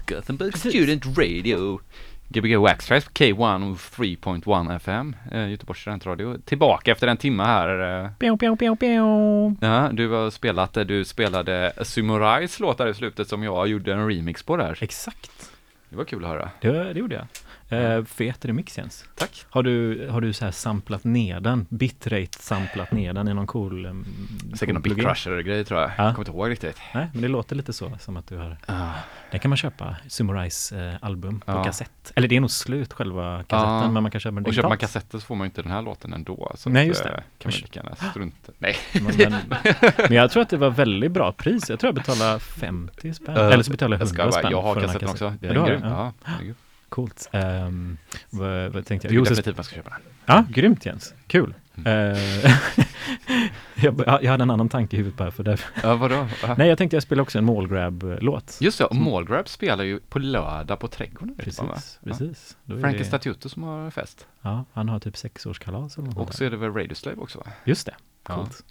Gothenburg 0.08 0.58
Student 0.58 1.06
Radio. 1.18 1.80
Gbg 2.28 2.56
Waxtrax 2.58 3.08
K1 3.10 3.76
3.1 3.76 4.76
FM, 4.76 5.16
eh, 5.32 5.50
Göteborgs 5.50 5.82
studentradio. 5.82 6.38
Tillbaka 6.46 6.92
efter 6.92 7.08
en 7.08 7.18
timme 7.18 7.44
här. 7.44 8.04
Eh. 8.04 8.10
Pew, 8.20 8.38
pew, 8.38 8.58
pew, 8.58 8.76
pew. 8.80 9.56
Ja, 9.68 9.90
du 9.94 10.10
har 10.10 10.30
spelat, 10.30 10.78
eh, 10.78 10.84
du 10.84 11.06
spelade 11.06 11.74
Sumorais 11.82 12.60
låt 12.60 12.78
där 12.78 12.88
i 12.88 12.94
slutet 12.94 13.28
som 13.28 13.44
jag 13.44 13.68
gjorde 13.68 13.94
en 13.94 14.10
remix 14.10 14.44
på 14.44 14.58
där. 14.58 14.78
Exakt, 14.82 15.52
Det 15.90 15.96
var 15.96 16.04
kul 16.06 16.24
att 16.26 16.30
höra. 16.30 16.50
det, 16.62 16.94
det 16.94 17.00
gjorde 17.00 17.16
jag. 17.16 17.26
Eh, 17.70 18.04
fet 18.04 18.46
remix 18.46 18.78
Jens. 18.78 19.06
Tack. 19.16 19.46
Har 19.50 19.64
du, 19.64 20.08
har 20.10 20.22
du 20.22 20.34
så 20.34 20.46
här 20.46 20.52
samplat 20.52 21.04
ner 21.04 21.40
den, 21.40 21.66
bitrate 21.70 22.40
samplat 22.40 22.92
ner 22.92 23.14
den 23.14 23.28
i 23.28 23.34
någon 23.34 23.48
cool... 23.48 23.86
Um, 23.86 24.06
Säkert 24.56 24.74
någon? 24.74 24.82
Bitcrusher-grej 24.82 25.66
tror 25.66 25.82
jag. 25.82 25.90
Ja. 25.98 26.04
Jag 26.06 26.16
kommer 26.16 26.28
inte 26.28 26.32
ihåg 26.38 26.50
riktigt. 26.50 26.78
Nej, 26.94 27.08
men 27.14 27.22
det 27.22 27.28
låter 27.28 27.56
lite 27.56 27.74
så, 27.74 27.92
som 28.00 28.18
att 28.18 28.28
du 28.28 28.38
har... 28.38 28.58
Ah. 28.66 28.90
Den 29.32 29.40
kan 29.40 29.50
man 29.50 29.58
köpa, 29.58 29.96
Sumorais 30.08 30.72
eh, 30.72 30.94
album 31.02 31.40
på 31.40 31.52
Ja. 31.52 31.64
kassett. 31.64 32.12
Eller 32.16 32.28
det 32.28 32.36
är 32.36 32.40
nog 32.42 32.52
slut 32.52 32.94
själva 32.94 33.38
kassetten, 33.44 33.74
Ja. 33.74 33.92
men 33.92 34.04
man 34.04 34.12
kan 34.12 34.22
köpa 34.22 34.36
den 34.36 34.46
Och 34.46 34.54
köper 34.54 34.70
man 34.70 34.78
kassetter 34.78 35.20
så 35.20 35.26
får 35.26 35.36
man 35.36 35.46
ju 35.46 35.50
inte 35.50 35.62
den 35.62 35.72
här 35.72 35.82
låten 35.82 36.14
ändå. 36.14 36.52
Så 36.56 36.70
Nej, 36.70 36.82
att, 36.82 36.88
just 36.88 37.06
eh, 37.06 37.12
det. 37.12 37.24
Kan 37.38 37.52
man 37.52 37.62
lika 37.62 37.80
gärna 37.80 37.96
strunta. 37.96 38.52
Nej. 38.58 38.76
Men, 38.94 39.04
men, 39.18 39.34
men 39.98 40.14
jag 40.18 40.32
tror 40.32 40.44
att 40.44 40.50
det 40.50 40.58
var 40.58 40.70
väldigt 40.70 41.12
bra 41.12 41.32
pris. 41.32 41.70
Jag 41.70 41.80
tror 41.80 41.88
jag 41.88 41.96
betalade 41.96 42.40
50 42.40 43.14
spänn. 43.14 43.38
Eh, 43.38 43.46
Eller 43.48 43.64
så 43.64 43.72
betalade 43.72 43.96
Jag 43.96 44.02
jag 44.02 44.08
ska 44.10 44.22
100 44.22 44.32
bara, 44.32 44.40
spänn 44.42 44.52
jag 44.52 44.62
har 44.62 44.76
den 44.76 44.84
kassetten 44.84 45.10
också. 45.10 45.26
kassetten. 45.30 45.56
Ja, 45.56 45.62
är 45.64 45.68
grym. 45.70 45.82
den? 45.82 45.90
Ja. 45.92 46.14
Ja. 46.26 46.54
Coolt. 46.94 47.30
Um, 47.34 47.98
vad, 48.30 48.72
vad 48.72 48.86
tänkte 48.86 49.08
jag 49.08 49.14
jag? 49.14 49.20
Jo, 49.20 49.26
så, 49.26 49.30
definitivt 49.30 49.58
man 49.58 49.64
ska 49.64 49.76
köpa 49.76 49.90
den. 49.90 50.00
ja, 50.26 50.46
grymt 50.50 50.86
Jens. 50.86 51.14
Kul. 51.28 51.54
Mm. 51.76 52.12
Eh, 52.16 52.52
jag, 53.76 54.04
jag 54.22 54.32
hade 54.32 54.44
en 54.44 54.50
annan 54.52 54.70
tanke 54.70 54.96
i 54.96 54.98
huvudet 54.98 55.18
bara 55.18 55.32
för 55.32 55.44
därför. 55.44 55.82
Ja, 55.88 55.96
vadå? 55.96 56.28
Ja. 56.44 56.56
Nej, 56.58 56.68
jag 56.70 56.78
tänkte 56.78 56.96
jag 56.96 57.04
spela 57.04 57.22
också 57.22 57.38
en 57.38 57.46
målgrab-låt. 57.46 58.58
Just 58.62 58.78
det, 58.78 58.86
och 58.86 58.96
Mallgrab 58.96 59.48
spelar 59.50 59.84
ju 59.84 60.00
på 60.00 60.20
lördag 60.20 60.80
på 60.80 60.88
Trädgården. 60.88 61.36
Precis, 61.38 61.60
Ja. 62.04 62.10
precis. 62.10 62.58
Är 62.68 62.80
Frankie 62.80 63.00
det, 63.00 63.06
Statuto 63.06 63.50
som 63.50 63.64
har 63.64 63.92
fest. 63.92 64.28
ja, 64.42 64.66
han 64.74 64.90
har 64.90 65.00
typ 65.00 65.18
sexårskalas 65.18 65.98
eller 65.98 66.06
något 66.06 66.16
sånt 66.16 66.30
Och 66.30 66.36
så 66.36 66.44
är 66.44 66.50
det 66.50 66.58
väl 66.58 66.74
Radio 66.74 66.96
Slave 66.96 67.18
också 67.18 67.40
va? 67.40 67.46
Just 67.66 67.86
det, 67.86 67.96
Ja. 68.28 68.36
coolt. 68.36 68.64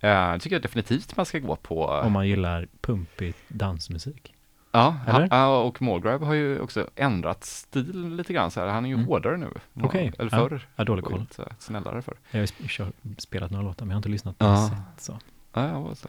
Eh, 0.00 0.10
Jag 0.10 0.42
tycker 0.42 0.60
definitivt 0.60 1.16
man 1.16 1.26
ska 1.26 1.38
gå 1.38 1.56
på. 1.56 1.84
Om 1.86 2.12
man 2.12 2.28
gillar 2.28 2.68
pumpig 2.80 3.34
dansmusik. 3.48 4.33
Ja, 4.76 4.96
Eller? 5.06 5.28
ja, 5.30 5.58
och 5.58 5.82
Mallgrab 5.82 6.22
har 6.22 6.34
ju 6.34 6.60
också 6.60 6.88
ändrat 6.96 7.44
stil 7.44 8.08
lite 8.16 8.32
grann 8.32 8.50
så 8.50 8.60
här. 8.60 8.66
Han 8.68 8.84
är 8.84 8.88
ju 8.88 8.94
Mm. 8.94 9.06
hårdare 9.06 9.36
nu. 9.36 9.50
Okej, 9.82 10.12
Eller 10.18 10.30
ja. 10.36 10.48
förr. 10.48 10.66
Jag 10.76 10.80
har 10.80 10.84
dålig 10.84 11.04
koll. 11.04 11.20
lite 11.20 11.54
snällare 11.58 12.02
förr. 12.02 12.14
Jag 12.30 12.40
har 12.40 12.92
spelat 13.20 13.50
några 13.50 13.64
låtar 13.64 13.84
men 13.86 13.90
jag 13.90 13.94
har 13.94 13.98
inte 13.98 14.08
lyssnat 14.08 14.38
på 14.38 14.44
Ja. 14.44 14.52
ja. 14.62 14.68
sätt 14.68 15.04
så. 15.04 15.18
Ja, 15.52 15.68
ja, 15.68 15.80
vad 15.80 15.98
så. 15.98 16.08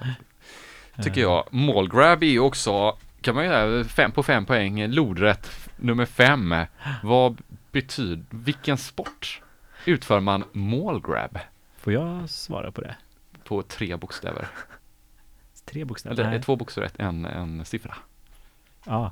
Tycker 1.04 1.18
Eh, 1.18 1.24
jag. 1.24 1.44
Mallgrab 1.54 2.24
är 2.24 2.28
ju 2.28 2.40
också, 2.40 2.98
kan 3.22 3.36
man 3.36 3.44
ju 3.44 3.50
säga, 3.50 3.84
fem 3.84 4.12
på 4.12 4.24
fem 4.24 4.46
poäng, 4.46 4.88
lodrätt 4.88 5.70
nummer 5.78 6.06
fem. 6.06 6.56
Vad 7.04 7.42
betyder, 7.72 8.24
vilken 8.30 8.78
sport 8.78 9.42
utför 9.86 10.20
man 10.20 10.44
mallgrab 10.52 11.40
Får 11.78 11.94
jag 11.94 12.30
svara 12.30 12.72
på 12.72 12.82
det? 12.82 12.96
på 13.44 13.62
tre 13.62 13.96
bokstäver? 13.96 14.48
Tre 15.66 15.86
bokstäver? 15.86 16.16
Eller 16.20 16.30
Nej. 16.30 16.42
två 16.42 16.56
bokstäver, 16.56 16.92
en, 16.98 17.26
en 17.26 17.66
siffra. 17.66 17.96
Ja. 18.86 19.12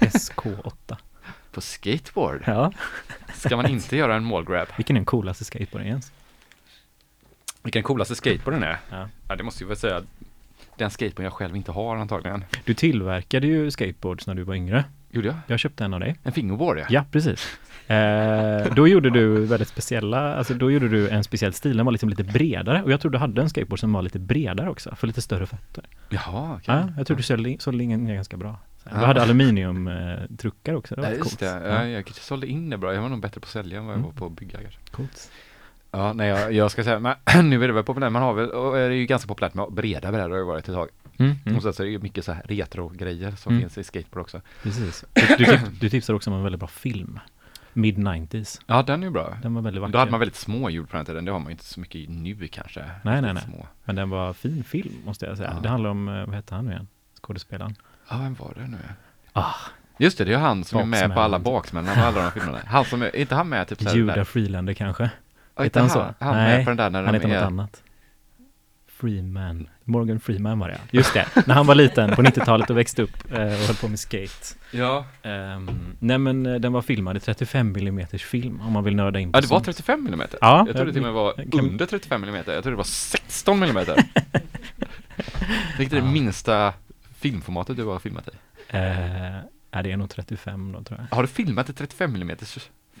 S 0.00 0.30
SK8. 0.36 0.96
På 1.52 1.60
skateboard? 1.60 2.42
Ja, 2.46 2.72
Ska 3.34 3.56
man 3.56 3.66
inte 3.66 3.96
göra 3.96 4.16
en 4.16 4.24
målgrab? 4.24 4.68
vilken 4.76 4.96
är 4.96 5.00
den 5.00 5.06
coolaste 5.06 5.44
skateboarden 5.44 5.88
Jens? 5.88 6.12
Vilken 7.62 7.82
coolaste 7.82 8.14
skateboarden 8.14 8.62
är? 8.62 8.78
Ja. 8.90 9.08
Ja, 9.28 9.36
det 9.36 9.42
måste 9.42 9.64
jag 9.64 9.68
väl 9.68 9.76
säga. 9.76 10.02
Den 10.76 10.90
skateboard 10.90 11.24
jag 11.26 11.32
själv 11.32 11.56
inte 11.56 11.72
har 11.72 11.96
antagligen. 11.96 12.44
Du 12.64 12.74
tillverkade 12.74 13.46
ju 13.46 13.70
skateboards 13.70 14.26
när 14.26 14.34
du 14.34 14.42
var 14.42 14.54
yngre. 14.54 14.84
Gjorde 15.10 15.28
jag? 15.28 15.36
Jag 15.46 15.58
köpte 15.58 15.84
en 15.84 15.94
av 15.94 16.00
dig. 16.00 16.16
En 16.22 16.32
fingerboard 16.32 16.78
ja. 16.78 16.86
Ja, 16.88 17.04
precis. 17.12 17.58
Eh, 17.88 18.74
då 18.74 18.88
gjorde 18.88 19.10
du 19.10 19.46
väldigt 19.46 19.68
speciella, 19.68 20.34
alltså 20.36 20.54
då 20.54 20.70
gjorde 20.70 20.88
du 20.88 21.08
en 21.08 21.24
speciell 21.24 21.52
stil, 21.52 21.76
den 21.76 21.86
var 21.86 21.92
liksom 21.92 22.08
lite 22.08 22.24
bredare 22.24 22.82
och 22.82 22.92
jag 22.92 23.00
tror 23.00 23.10
du 23.12 23.18
hade 23.18 23.42
en 23.42 23.50
skateboard 23.50 23.80
som 23.80 23.92
var 23.92 24.02
lite 24.02 24.18
bredare 24.18 24.70
också, 24.70 24.94
för 24.94 25.06
lite 25.06 25.22
större 25.22 25.46
fötter. 25.46 25.84
Jaha, 26.08 26.52
okej. 26.54 26.64
Ja, 26.74 26.88
jag 26.96 27.06
tror 27.06 27.16
du 27.16 27.22
sålde, 27.22 27.56
sålde 27.58 27.84
in 27.84 28.06
ganska 28.14 28.36
bra. 28.36 28.56
Du 28.84 28.90
Ja. 29.00 29.06
hade 29.06 29.22
aluminiumtruckar 29.22 30.74
också, 30.74 30.94
det 30.94 31.00
var 31.00 31.08
Ja, 31.08 31.14
just 31.14 31.22
coolt. 31.30 31.38
det. 31.40 31.46
Ja, 31.68 31.86
jag 31.86 32.04
kanske 32.06 32.22
sålde 32.24 32.46
in 32.46 32.70
det 32.70 32.78
bra. 32.78 32.94
Jag 32.94 33.02
var 33.02 33.08
nog 33.08 33.20
bättre 33.20 33.40
på 33.40 33.44
att 33.44 33.50
sälja 33.50 33.78
än 33.78 33.86
vad 33.86 33.92
jag 33.92 33.98
Mm. 33.98 34.10
var 34.10 34.18
på 34.18 34.26
att 34.26 34.32
bygga 34.32 34.58
kanske. 34.62 34.80
Coolt. 34.90 35.30
Ja, 35.90 36.12
nej, 36.12 36.28
jag, 36.28 36.52
jag 36.52 36.70
ska 36.70 36.84
säga, 36.84 36.98
men 36.98 37.14
nu 37.50 37.64
är 37.64 37.68
det 37.68 37.74
väl 37.74 37.84
populärt. 37.84 38.12
Man 38.12 38.22
har 38.22 38.32
väl, 38.34 38.50
och 38.50 38.74
det 38.74 38.80
är 38.80 38.90
ju 38.90 39.06
ganska 39.06 39.28
populärt 39.28 39.54
med 39.54 39.66
breda 39.72 40.12
brädor 40.12 40.30
har 40.30 40.38
det 40.38 40.44
varit 40.44 40.68
ett 40.68 40.74
tag. 40.74 40.88
Mm, 41.18 41.32
mm, 41.46 41.56
Och 41.56 41.62
sen 41.62 41.72
så 41.72 41.82
är 41.82 41.86
det 41.86 41.92
ju 41.92 41.98
mycket 41.98 42.24
så 42.24 42.32
här 42.32 42.42
retro-grejer 42.48 43.30
som 43.30 43.52
Mm. 43.52 43.60
finns 43.62 43.78
i 43.78 43.84
skateboard 43.84 44.20
också. 44.22 44.40
precis. 44.62 45.04
Du, 45.38 45.44
du, 45.44 45.58
du 45.80 45.88
tipsade 45.90 46.16
också 46.16 46.30
om 46.30 46.36
en 46.36 46.42
väldigt 46.42 46.58
bra 46.60 46.68
film. 46.68 47.20
Mid-90s. 47.72 48.60
Ja, 48.66 48.82
den 48.82 49.02
är 49.02 49.06
ju 49.06 49.10
bra. 49.12 49.36
Den 49.42 49.54
var 49.54 49.62
väldigt 49.62 49.80
vacker. 49.82 49.92
Då 49.92 49.98
hade 49.98 50.10
man 50.10 50.20
väldigt 50.20 50.36
små 50.36 50.70
hjul 50.70 50.86
på 50.86 50.96
den 50.96 51.06
tiden. 51.06 51.24
Det 51.24 51.32
har 51.32 51.38
man 51.38 51.46
ju 51.48 51.52
inte 51.52 51.64
så 51.64 51.80
mycket 51.80 52.08
nu 52.10 52.48
kanske. 52.48 52.84
nej, 53.02 53.14
Riktigt 53.22 53.34
nej. 53.34 53.42
Små. 53.42 53.66
Men 53.84 53.96
den 53.96 54.10
var 54.10 54.32
fin 54.32 54.64
film, 54.64 54.92
måste 55.04 55.26
jag 55.26 55.36
säga. 55.36 55.52
Ja. 55.54 55.60
Det 55.60 55.68
handlar 55.68 55.90
om, 55.90 56.08
eh, 56.08 56.24
vad 56.26 56.34
hette 56.34 56.54
han 56.54 56.64
nu 56.64 56.70
igen? 56.70 56.88
Skådespelaren. 57.22 57.74
Ja, 58.10 58.18
vem 58.18 58.34
var 58.34 58.52
det 58.56 58.66
nu? 58.66 58.78
Ah, 59.32 59.54
Just 60.00 60.18
det, 60.18 60.24
det 60.24 60.34
är 60.34 60.38
han 60.38 60.64
som 60.64 60.78
är 60.80 60.84
med 60.84 61.14
på 61.14 61.20
alla 61.20 61.38
baksmällarna 61.38 61.94
på 61.94 62.00
alla 62.00 62.22
de 62.22 62.30
filmerna. 62.30 62.58
Han 62.66 62.84
som 62.84 63.02
är, 63.02 63.16
inte 63.16 63.34
han 63.34 63.48
med 63.48 63.68
typ 63.68 63.82
såhär? 63.82 63.96
Judah 63.96 64.24
Freelander 64.24 64.74
kanske? 64.74 65.10
Ja, 65.56 65.64
inte 65.64 65.80
han 65.80 65.90
så? 65.90 66.14
han 66.20 66.34
Nej, 66.34 66.56
med 66.56 66.64
på 66.64 66.70
den 66.70 66.76
där 66.76 66.90
när 66.90 67.02
Han 67.04 67.12
de 67.12 67.18
heter 67.18 67.28
något 67.28 67.36
är... 67.42 67.46
annat. 67.46 67.82
Freeman. 69.00 69.68
Morgan 69.84 70.20
Freeman 70.20 70.58
var 70.58 70.68
det. 70.68 70.80
Just 70.90 71.14
det, 71.14 71.26
när 71.46 71.54
han 71.54 71.66
var 71.66 71.74
liten 71.74 72.10
på 72.16 72.22
90-talet 72.22 72.70
och 72.70 72.76
växte 72.78 73.02
upp 73.02 73.32
eh, 73.32 73.42
och 73.42 73.50
höll 73.50 73.76
på 73.76 73.88
med 73.88 74.00
skate. 74.00 74.54
Ja. 74.70 75.04
Ehm, 75.22 75.70
nej 75.98 76.18
men 76.18 76.46
eh, 76.46 76.54
den 76.54 76.72
var 76.72 76.82
filmad 76.82 77.16
i 77.16 77.20
35 77.20 77.76
mm 77.76 78.06
film 78.08 78.60
om 78.60 78.72
man 78.72 78.84
vill 78.84 78.96
nörda 78.96 79.18
in 79.20 79.32
på 79.32 79.36
Ja, 79.36 79.40
det 79.40 79.46
var 79.46 79.56
sånt. 79.56 79.64
35 79.64 80.06
mm. 80.06 80.20
Ja, 80.40 80.64
jag 80.66 80.76
trodde 80.76 80.92
till 80.92 81.00
och 81.00 81.06
med 81.06 81.12
var 81.14 81.32
kan- 81.32 81.60
under 81.60 81.86
35 81.86 82.24
mm. 82.24 82.34
Jag 82.36 82.44
trodde 82.46 82.70
det 82.70 82.76
var 82.76 82.84
16 82.84 83.62
mm. 83.62 83.84
Vilket 85.78 85.92
är 85.92 86.00
det 86.00 86.06
Ja. 86.06 86.12
minsta 86.12 86.74
filmformatet 87.18 87.76
du 87.76 87.84
har 87.84 87.98
filmat 87.98 88.28
i? 88.28 88.30
Eh, 88.68 89.36
ja, 89.70 89.82
det 89.82 89.92
är 89.92 89.96
nog 89.96 90.10
35 90.10 90.72
då 90.72 90.82
tror 90.82 91.00
jag. 91.10 91.16
Har 91.16 91.22
du 91.22 91.28
filmat 91.28 91.70
i 91.70 91.72
35 91.72 92.16
mm? 92.16 92.36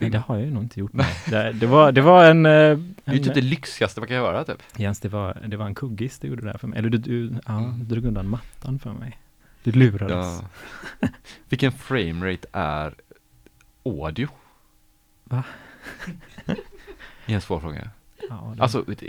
Nej, 0.00 0.10
det 0.10 0.18
har 0.18 0.36
jag 0.36 0.44
ju 0.44 0.50
nog 0.50 0.62
inte 0.62 0.80
gjort. 0.80 0.92
Det, 1.30 1.52
det, 1.52 1.66
var, 1.66 1.92
det 1.92 2.00
var 2.00 2.24
en... 2.24 2.46
eh, 2.46 2.52
Det 2.52 2.58
är 3.04 3.12
en 3.16 3.22
typ 3.22 3.34
det 3.34 3.40
lyxigaste 3.40 4.00
man 4.00 4.08
kan 4.08 4.16
göra 4.16 4.44
typ. 4.44 4.62
Jens, 4.76 5.00
det 5.00 5.08
var, 5.08 5.38
det 5.46 5.56
var 5.56 5.66
en 5.66 5.74
kuggis 5.74 6.18
du 6.18 6.28
gjorde 6.28 6.42
där 6.42 6.58
för 6.58 6.68
mig. 6.68 6.78
Eller 6.78 6.88
du, 6.90 6.98
du, 6.98 7.32
ja, 7.46 7.58
Mm. 7.58 7.78
du 7.78 7.84
drog 7.84 8.04
undan 8.04 8.28
mattan 8.28 8.78
för 8.78 8.92
mig. 8.92 9.18
Du 9.62 9.72
lurades. 9.72 10.42
Ja. 11.00 11.08
Vilken 11.48 11.72
framerate 11.72 12.48
är 12.52 12.94
audio? 13.84 14.28
Va? 15.24 15.44
Det 17.26 17.32
är 17.32 17.34
en 17.34 17.40
svår 17.40 17.60
fråga. 17.60 17.90
Ja, 18.30 18.52
det 18.56 18.62
Alltså, 18.62 18.92
ett, 18.92 19.02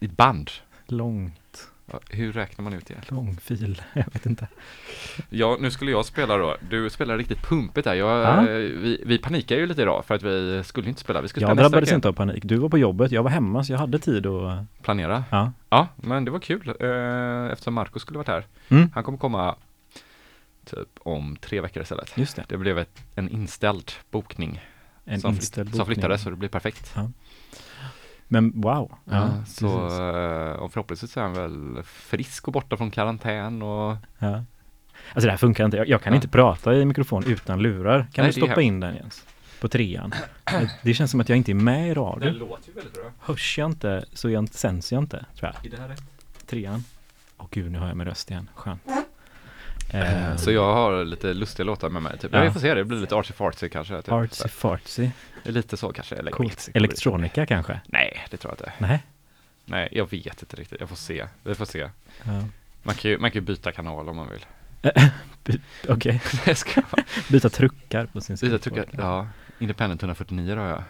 ett, 0.00 0.10
band. 0.16 0.50
långt, 0.86 1.68
Hur 2.10 2.32
räknar 2.32 2.62
man 2.62 2.72
ut 2.72 2.86
det? 2.86 3.10
lång 3.10 3.36
fil. 3.36 3.82
Jag 3.92 4.04
vet 4.12 4.26
inte. 4.26 4.46
Ja, 5.28 5.56
nu 5.60 5.70
skulle 5.70 5.90
jag 5.90 6.04
spela 6.04 6.36
då. 6.36 6.56
Du 6.70 6.90
spelar 6.90 7.18
riktigt 7.18 7.42
pumpigt 7.42 7.84
där. 7.84 7.94
Jag, 7.94 8.08
Ja. 8.26 8.40
vi, 8.50 9.02
vi 9.06 9.18
panikade 9.18 9.60
ju 9.60 9.66
lite 9.66 9.82
idag 9.82 10.04
för 10.04 10.14
att 10.14 10.22
vi 10.22 10.62
skulle 10.64 10.88
inte 10.88 11.00
spela. 11.00 11.20
Vi 11.20 11.28
skulle 11.28 11.46
Jag 11.46 11.56
spela 11.56 11.68
drabbades 11.68 11.92
inte 11.92 12.08
av 12.08 12.12
panik. 12.12 12.44
Du 12.44 12.56
var 12.56 12.68
på 12.68 12.78
jobbet, 12.78 13.12
jag 13.12 13.22
var 13.22 13.30
hemma 13.30 13.64
så 13.64 13.72
jag 13.72 13.78
hade 13.78 13.98
tid 13.98 14.26
att... 14.26 14.64
Planera. 14.82 15.24
Ja. 15.30 15.52
Ja, 15.70 15.88
men 15.96 16.24
det 16.24 16.30
var 16.30 16.38
kul 16.40 16.68
eh, 16.80 17.52
eftersom 17.52 17.74
Marco 17.74 17.98
skulle 17.98 18.18
varit 18.18 18.28
här. 18.28 18.44
Mm, 18.68 18.90
Han 18.94 19.04
kommer 19.04 19.18
komma 19.18 19.54
typ 20.64 20.88
om 20.98 21.36
tre 21.40 21.60
veckor 21.60 21.82
istället. 21.82 22.12
just 22.18 22.36
det. 22.36 22.44
Det 22.48 22.56
blev 22.56 22.78
ett, 22.78 23.02
en 23.14 23.28
inställd 23.28 23.92
bokning 24.10 24.60
En 25.04 25.20
som, 25.20 25.34
inställd 25.34 25.68
flytt, 25.68 25.76
som 25.76 25.78
bokning. 25.78 25.94
flyttades 25.94 26.22
så 26.22 26.30
det 26.30 26.36
blir 26.36 26.48
perfekt. 26.48 26.94
Men 28.28 28.60
wow. 28.60 28.92
Ja, 29.04 29.14
Ja, 29.14 29.44
så 29.46 29.78
precis. 29.80 29.98
eh, 30.00 30.52
och 30.62 30.72
förhoppningsvis 30.72 31.16
är 31.16 31.20
han 31.22 31.32
väl 31.34 31.82
frisk 31.84 32.46
och 32.46 32.52
borta 32.52 32.76
från 32.76 32.90
karantän 32.90 33.62
och 33.62 33.96
Ja. 34.18 34.44
Alltså 35.12 35.26
det 35.26 35.30
här 35.30 35.36
funkar 35.36 35.64
inte. 35.64 35.76
Jag, 35.76 35.88
jag 35.88 36.02
kan 36.02 36.12
Ja. 36.12 36.14
inte 36.16 36.28
prata 36.28 36.74
i 36.74 36.84
mikrofon 36.84 37.24
utan 37.26 37.62
lurar. 37.62 38.06
Kan 38.12 38.22
Nej, 38.24 38.32
du 38.34 38.40
stoppa 38.40 38.62
in 38.62 38.80
den 38.80 38.94
Jens? 38.94 39.24
På 39.60 39.68
trean. 39.68 40.14
Det 40.82 40.94
känns 40.94 41.10
som 41.10 41.20
att 41.20 41.28
jag 41.28 41.38
inte 41.38 41.52
är 41.52 41.54
med 41.54 41.88
i 41.88 41.94
radio. 41.94 42.30
låter 42.30 42.68
ju 42.68 42.72
väldigt 42.74 42.94
bra. 42.94 43.04
Hörs 43.20 43.58
jag 43.58 43.70
inte 43.70 44.04
så 44.12 44.30
jag, 44.30 44.48
sens 44.48 44.92
jag 44.92 45.02
inte, 45.02 45.24
tror 45.36 45.52
jag. 45.54 45.66
Är 45.72 45.76
det 45.76 45.82
här 45.82 45.88
rätt? 45.88 46.02
Trean. 46.46 46.84
Åh 47.38 47.46
gud, 47.50 47.72
nu 47.72 47.78
har 47.78 47.86
jag 47.88 47.96
min 47.96 48.06
röst 48.06 48.30
igen. 48.30 48.50
Skönt. 48.54 48.82
Eh, 49.90 50.36
Så 50.36 50.52
jag 50.52 50.74
har 50.74 51.04
lite 51.04 51.34
lustiga 51.34 51.64
låtar 51.66 51.88
med 51.88 52.02
mig 52.02 52.18
typ. 52.18 52.32
Ja. 52.32 52.42
Vi 52.42 52.50
får 52.50 52.60
se, 52.60 52.74
det 52.74 52.84
blir 52.84 52.98
lite 53.00 53.14
artsy 53.14 53.32
fartsy 53.32 53.68
kanske. 53.68 54.02
Typ. 54.02 54.12
Artsy 54.12 54.48
fartsy. 54.48 55.10
Så, 55.44 55.50
lite 55.50 55.76
så 55.76 55.92
kanske. 55.92 56.30
Coolt. 56.30 56.68
Elektronika 56.74 57.46
kanske? 57.46 57.80
Nej, 57.86 58.26
det 58.30 58.36
tror 58.36 58.52
jag 58.52 58.60
inte. 58.60 58.72
Nej. 58.78 59.02
Nej, 59.64 59.88
jag 59.92 60.10
vet 60.10 60.42
inte 60.42 60.56
riktigt. 60.56 60.80
Jag 60.80 60.88
får 60.88 60.96
se. 60.96 61.26
Vi 61.44 61.54
får 61.54 61.64
se. 61.64 61.78
Ja. 62.24 62.42
Man 62.82 62.94
kan 62.94 63.10
ju, 63.10 63.18
man 63.18 63.30
kan 63.30 63.40
ju 63.42 63.46
byta 63.46 63.72
kanal 63.72 64.08
om 64.08 64.16
man 64.16 64.28
vill. 64.30 64.46
Okej, 65.88 66.22
Jag 66.46 66.56
ska 66.56 66.82
byta 67.30 67.48
truckar 67.48 68.06
på 68.06 68.20
sin 68.20 68.36
byta 68.40 68.58
tycka, 68.58 68.84
ja. 68.92 69.26
Independent 69.58 70.02
149 70.02 70.56
har 70.56 70.66
jag. 70.66 70.82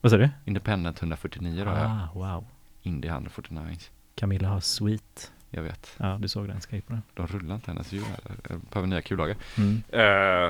Vad 0.00 0.12
sa 0.12 0.16
du? 0.18 0.28
Independent 0.44 0.98
149 1.02 1.64
har 1.64 1.76
jag. 1.78 1.86
Ah, 1.86 2.08
wow. 2.14 2.46
Indie 2.82 3.10
149. 3.10 3.76
Camilla 4.14 4.48
har 4.48 4.60
Sweet. 4.60 5.32
Jag 5.50 5.62
vet. 5.62 5.94
Ja, 5.96 6.18
du 6.20 6.28
såg 6.28 6.48
den 6.48 6.60
skateboarden. 6.60 7.02
De 7.14 7.26
rullar 7.26 7.54
inte 7.54 7.70
hennes 7.70 7.92
hjul 7.92 8.02
heller. 8.04 8.36
Jag 8.48 8.60
behöver 8.60 8.86
nya 8.88 9.02
kullager. 9.02 9.36
Mm. 9.58 9.82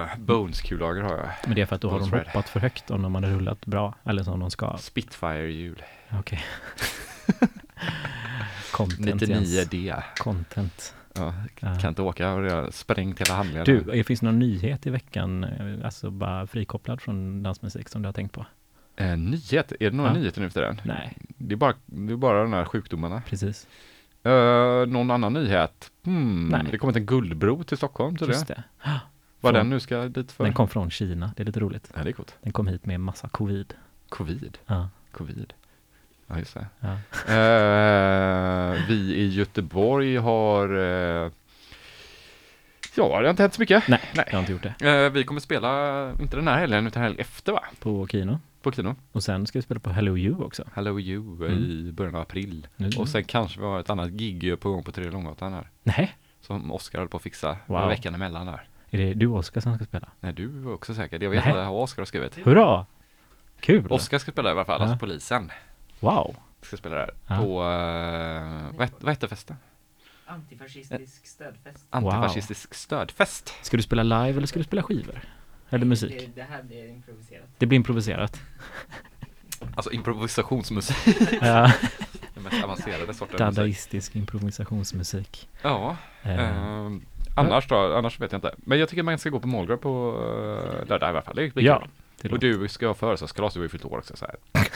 Uh, 0.02 0.18
Bones 0.18 0.60
kullager 0.60 1.02
har 1.02 1.16
jag. 1.16 1.28
Men 1.46 1.54
det 1.54 1.60
är 1.62 1.66
för 1.66 1.74
att 1.76 1.82
då 1.82 1.90
har 1.90 1.98
de 2.00 2.10
Bones 2.10 2.24
Red. 2.24 2.32
hoppat 2.34 2.48
för 2.48 2.60
högt 2.60 2.90
om 2.90 3.02
de 3.02 3.14
hade 3.14 3.30
rullat 3.30 3.66
bra. 3.66 3.94
Eller 4.04 4.22
som 4.22 4.40
de 4.40 4.50
ska. 4.50 4.76
Spitfire 4.78 5.52
hjul. 5.52 5.82
Okej. 6.18 6.44
Content 8.72 9.22
Jens. 9.22 9.48
99D. 9.56 10.02
Content. 10.18 10.94
Ja, 11.14 11.34
Ja. 11.60 11.78
kan 11.80 11.88
inte 11.88 12.02
åka 12.02 12.32
och 12.32 12.44
jag 12.46 12.62
har 12.62 12.70
sprängt 12.70 13.20
hela 13.20 13.34
handleden. 13.34 13.84
Du, 13.86 13.92
eh, 13.98 14.04
finns 14.04 14.20
det 14.20 14.26
någon 14.26 14.38
nyhet 14.38 14.86
i 14.86 14.90
veckan, 14.90 15.44
eh, 15.44 15.84
alltså 15.84 16.10
bara 16.10 16.46
frikopplad 16.46 17.00
från 17.00 17.42
dansmusik 17.42 17.88
som 17.88 18.02
du 18.02 18.08
har 18.08 18.12
tänkt 18.12 18.32
på? 18.34 18.46
Eh, 18.96 19.16
nyhet? 19.16 19.72
Är 19.72 19.90
det 19.90 19.96
några 19.96 20.10
Ja. 20.10 20.14
nyheter 20.18 20.40
nu 20.40 20.50
för 20.50 20.62
den? 20.62 20.80
Nej, 20.84 21.16
Det 21.38 21.54
är 21.54 21.56
bara, 21.56 21.74
det 21.86 22.12
är 22.12 22.16
bara 22.16 22.42
de 22.42 22.52
här 22.52 22.64
sjukdomarna. 22.64 23.22
precis. 23.28 23.66
Uh, 24.26 24.86
någon 24.86 25.10
annan 25.10 25.32
nyhet? 25.32 25.90
Hmm, 26.04 26.48
Nej. 26.48 26.62
det 26.70 26.78
kommer 26.78 26.96
en 26.96 27.06
guldbro 27.06 27.62
till 27.64 27.76
Stockholm 27.76 28.16
tydligen. 28.16 28.38
Just 28.40 28.48
det. 28.48 28.62
Vad 29.40 29.52
Från- 29.52 29.54
den 29.54 29.70
nu 29.70 29.80
ska 29.80 30.08
dit 30.08 30.32
för? 30.32 30.44
Den 30.44 30.52
kom 30.52 30.68
från 30.68 30.90
Kina, 30.90 31.32
det 31.36 31.42
är 31.42 31.44
lite 31.44 31.60
roligt. 31.60 31.90
Ja, 31.96 32.02
det 32.02 32.10
är 32.10 32.12
coolt. 32.12 32.34
Den 32.42 32.52
kom 32.52 32.66
hit 32.66 32.86
med 32.86 33.00
massa 33.00 33.28
covid. 33.28 33.74
Covid. 34.08 34.58
Ja, 34.66 34.88
Covid. 35.12 35.52
Ja, 36.26 36.38
just 36.38 36.54
det. 36.54 36.66
ja. 36.80 36.96
Eh, 37.34 38.86
vi 38.88 39.14
i 39.14 39.28
Göteborg 39.28 40.16
har... 40.16 40.68
eh, 40.76 41.30
ja, 42.96 43.08
det 43.20 43.26
har 43.26 43.30
inte 43.30 43.42
hänt 43.42 43.54
så 43.54 43.60
mycket. 43.62 43.88
Nej, 43.88 44.00
Nej. 44.14 44.24
jag 44.26 44.32
har 44.32 44.40
inte 44.40 44.52
gjort 44.52 44.66
det. 44.78 45.04
Eh, 45.04 45.10
vi 45.10 45.24
kommer 45.24 45.40
spela, 45.40 46.10
inte 46.20 46.36
den 46.36 46.48
här 46.48 46.58
helgen, 46.58 46.86
utan 46.86 47.02
helgen 47.02 47.20
efter 47.20 47.52
va? 47.52 47.64
På 47.80 48.06
Kino. 48.06 48.38
På 48.66 48.72
Kino. 48.72 48.94
Och 49.12 49.22
sen 49.22 49.46
ska 49.46 49.58
vi 49.58 49.62
spela 49.62 49.80
på 49.80 49.90
Hello 49.90 50.16
You 50.18 50.44
också. 50.44 50.64
Hello 50.74 51.00
You 51.00 51.46
Mm. 51.46 51.64
i 51.88 51.92
början 51.92 52.14
av 52.14 52.20
april. 52.20 52.66
Nu. 52.76 52.90
Och 52.98 53.08
sen 53.08 53.24
kanske 53.24 53.60
vi 53.60 53.66
har 53.66 53.80
ett 53.80 53.90
annat 53.90 54.10
gig 54.10 54.60
på 54.60 54.70
gång 54.70 54.82
på 54.82 54.92
Tredje 54.92 55.12
Långgatan 55.12 55.52
här. 55.52 55.70
Nej, 55.82 56.16
Som 56.40 56.72
Oskar 56.72 56.98
höll 56.98 57.08
på 57.08 57.16
att 57.16 57.22
fixa 57.22 57.56
Wow. 57.66 57.88
veckan 57.88 58.14
emellan 58.14 58.46
där. 58.46 58.68
är 58.90 58.98
det 58.98 59.14
du 59.14 59.26
och 59.26 59.38
Oskar 59.38 59.60
som 59.60 59.74
ska 59.76 59.84
spela? 59.84 60.08
Nej, 60.20 60.32
du 60.32 60.46
var 60.46 60.72
också 60.72 60.94
säker. 60.94 61.22
Jag 61.22 61.30
vet 61.30 61.44
Nej. 61.44 61.48
inte 61.54 61.64
vad 61.68 61.82
Oskar 61.82 62.00
har 62.02 62.06
skrivit. 62.06 62.36
Hurra! 62.46 62.86
Kul! 63.60 63.86
Oskar 63.90 64.18
ska 64.18 64.30
spela 64.32 64.48
i 64.48 64.52
alla 64.52 64.64
fall, 64.64 64.80
Ja. 64.80 64.84
alltså 64.86 64.98
polisen. 65.06 65.50
Wow! 66.00 66.36
Ska 66.62 66.76
spela 66.76 66.94
där. 66.96 67.10
Ja. 67.26 67.36
På, 67.36 67.62
uh, 67.62 68.78
vad, 68.78 68.88
vad 69.00 69.08
hette 69.12 69.28
festen? 69.28 69.56
Antifascistisk 70.26 71.26
stödfest. 71.26 71.86
Antifascistisk 71.90 72.74
stödfest. 72.74 73.54
Ska 73.62 73.76
du 73.76 73.82
spela 73.82 74.02
live 74.02 74.36
eller 74.38 74.46
ska 74.46 74.58
du 74.58 74.64
spela 74.64 74.82
skivor? 74.82 75.20
Eller 75.70 75.86
musik? 75.86 76.18
Det, 76.18 76.40
det 76.40 76.46
här 76.50 76.62
blir 76.62 76.88
improviserat. 76.88 77.48
Det 77.58 77.66
blir 77.66 77.76
improviserat. 77.76 78.40
Alltså 79.74 79.92
improvisationsmusik. 79.92 80.96
Ja, 81.40 81.72
Den 82.34 82.42
mest 82.42 82.64
avancerade 82.64 83.14
sorten 83.14 83.46
musik. 83.46 83.56
dadaistisk 83.56 84.16
improvisationsmusik. 84.16 85.48
Ja. 85.62 85.96
Eh, 86.22 86.38
ehm, 86.40 87.02
annars 87.34 87.68
då? 87.68 87.76
Annars 87.76 88.20
vet 88.20 88.32
jag 88.32 88.38
inte. 88.38 88.54
Men 88.58 88.78
jag 88.78 88.88
tycker 88.88 89.02
man 89.02 89.18
ska 89.18 89.30
gå 89.30 89.40
på 89.40 89.48
Målgrab 89.48 89.80
på 89.80 90.12
uh, 90.12 90.88
lördag 90.88 91.08
i 91.08 91.10
alla 91.10 91.22
fall. 91.22 91.36
Det 91.36 91.54
blir 91.54 91.64
ja, 91.64 91.80
kul. 91.80 91.88
Och 92.32 92.38
du 92.38 92.68
ska 92.68 92.86
ha 92.86 92.94
födelsedagskalas, 92.94 93.54
du 93.54 93.58
har 93.60 93.64
ju 93.64 93.68
fyllt 93.68 93.84
år 93.84 93.98
också 93.98 94.16
så 94.16 94.26
här. 94.26 94.36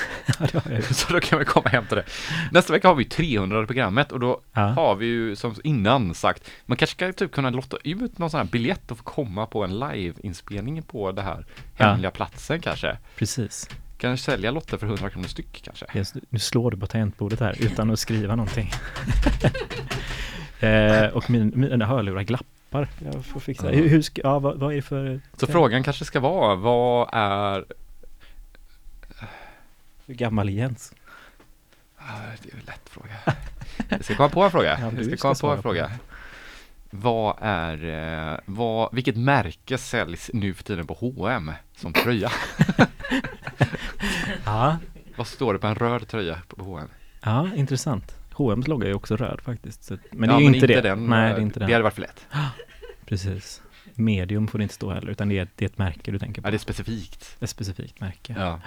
Ja. 0.52 0.82
Så 0.82 1.12
då 1.12 1.20
kan 1.20 1.38
vi 1.38 1.44
komma 1.44 1.68
hem 1.68 1.86
till 1.86 1.96
det. 1.96 2.04
Nästa 2.52 2.72
vecka 2.72 2.88
har 2.88 2.94
vi 2.94 3.04
300 3.04 3.66
programmet 3.66 4.12
och 4.12 4.20
då 4.20 4.40
Ja. 4.52 4.60
har 4.60 4.94
vi 4.96 5.06
ju 5.06 5.36
som 5.36 5.54
innan 5.64 6.14
sagt, 6.14 6.50
man 6.66 6.76
kanske 6.76 6.96
ska 6.96 7.12
typ 7.12 7.32
kunna 7.32 7.50
lotta 7.50 7.76
ut 7.84 8.18
någon 8.18 8.30
sån 8.30 8.38
här 8.40 8.44
biljett 8.46 8.90
och 8.90 8.98
få 8.98 9.04
komma 9.04 9.46
på 9.46 9.64
en 9.64 9.78
liveinspelning 9.78 10.82
på 10.82 11.12
det 11.12 11.22
här 11.22 11.46
Ja. 11.76 11.86
hemliga 11.86 12.10
platsen 12.10 12.60
kanske. 12.60 12.98
Precis. 13.16 13.68
Kan 13.98 14.18
sälja 14.18 14.50
lotter 14.50 14.76
för 14.78 14.86
100 14.86 15.10
kronor 15.10 15.28
styck 15.28 15.62
kanske. 15.64 15.86
Yes, 15.94 16.14
nu 16.28 16.38
slår 16.38 16.70
du 16.70 16.76
på 16.76 16.86
tangentbordet 16.86 17.40
här 17.40 17.56
utan 17.60 17.90
att 17.90 17.98
skriva 17.98 18.36
någonting. 18.36 18.70
eh, 20.60 21.06
och 21.06 21.30
min, 21.30 21.52
mina 21.54 21.86
hörlurar 21.86 22.22
glappar. 22.70 22.88
Jag 23.14 23.24
får 23.24 23.40
fixa. 23.40 23.66
Ja. 23.72 23.78
Hur, 23.78 23.88
hur 23.88 24.02
ska, 24.02 24.20
ja, 24.24 24.38
vad, 24.38 24.58
vad 24.58 24.72
är 24.72 24.76
det 24.76 24.82
för... 24.82 25.20
Så 25.36 25.46
frågan 25.46 25.82
kanske 25.82 26.04
ska 26.04 26.20
vara, 26.20 26.54
vad 26.54 27.08
är 27.12 27.64
Hur 30.06 30.14
gammal 30.14 30.48
är 30.48 30.52
Jens? 30.52 30.94
Det 32.42 32.48
är 32.50 32.54
en 32.54 32.62
lätt 32.66 32.88
fråga. 32.88 33.14
Jag 33.88 34.04
ska 34.04 34.14
komma 34.14 34.28
på 34.28 34.42
en 34.42 34.50
fråga. 34.50 34.78
Ja, 34.80 34.92
Jag 34.96 35.04
ska 35.04 35.16
ska 35.16 35.16
komma 35.16 35.30
på 35.32 35.34
svara 35.38 35.52
en 35.52 35.58
på 35.58 35.62
fråga. 35.62 35.82
den. 35.88 35.98
Vad 36.92 37.36
är, 37.40 37.84
eh, 38.32 38.38
vad, 38.44 38.94
vilket 38.94 39.16
märke 39.16 39.78
säljs 39.78 40.30
nu 40.34 40.54
för 40.54 40.64
tiden 40.64 40.86
på 40.86 40.94
H&M 40.94 41.52
som 41.76 41.92
tröja? 41.92 42.30
Ja, 44.44 44.76
Vad 45.16 45.26
står 45.26 45.52
det 45.52 45.58
på 45.58 45.66
en 45.66 45.74
röd 45.74 46.08
tröja 46.08 46.38
på 46.48 46.64
H&M? 46.64 46.88
ja 47.22 47.48
intressant. 47.56 48.14
H&M's 48.40 48.68
logga 48.68 48.88
är 48.88 48.94
också 48.94 49.16
röd 49.16 49.40
faktiskt. 49.40 49.84
Så, 49.84 49.96
men 50.10 50.28
det 50.28 50.34
är 50.34 50.40
Ja, 50.40 50.40
ju 50.40 50.54
inte 50.54 50.66
det. 50.66 50.80
Den, 50.80 51.06
Nej, 51.06 51.30
eh, 51.30 51.34
det 51.34 51.40
är 51.40 51.42
inte 51.42 51.60
Det 51.60 51.64
den. 51.66 51.72
hade 51.72 51.82
varit 51.84 51.94
för 51.94 52.00
lätt. 52.02 52.26
Precis. 53.06 53.62
Medium 53.94 54.48
får 54.48 54.58
det 54.58 54.62
inte 54.62 54.74
stå 54.74 54.90
heller, 54.92 55.10
utan 55.10 55.28
det 55.28 55.38
är, 55.38 55.48
det 55.56 55.64
är 55.64 55.68
ett 55.68 55.78
märke 55.78 56.10
du 56.10 56.18
tänker 56.18 56.42
på. 56.42 56.46
Ja, 56.48 56.50
det 56.50 56.56
är 56.56 56.58
specifikt. 56.58 57.36
Ett 57.40 57.50
specifikt 57.50 58.00
märke. 58.00 58.34
Ja. 58.38 58.60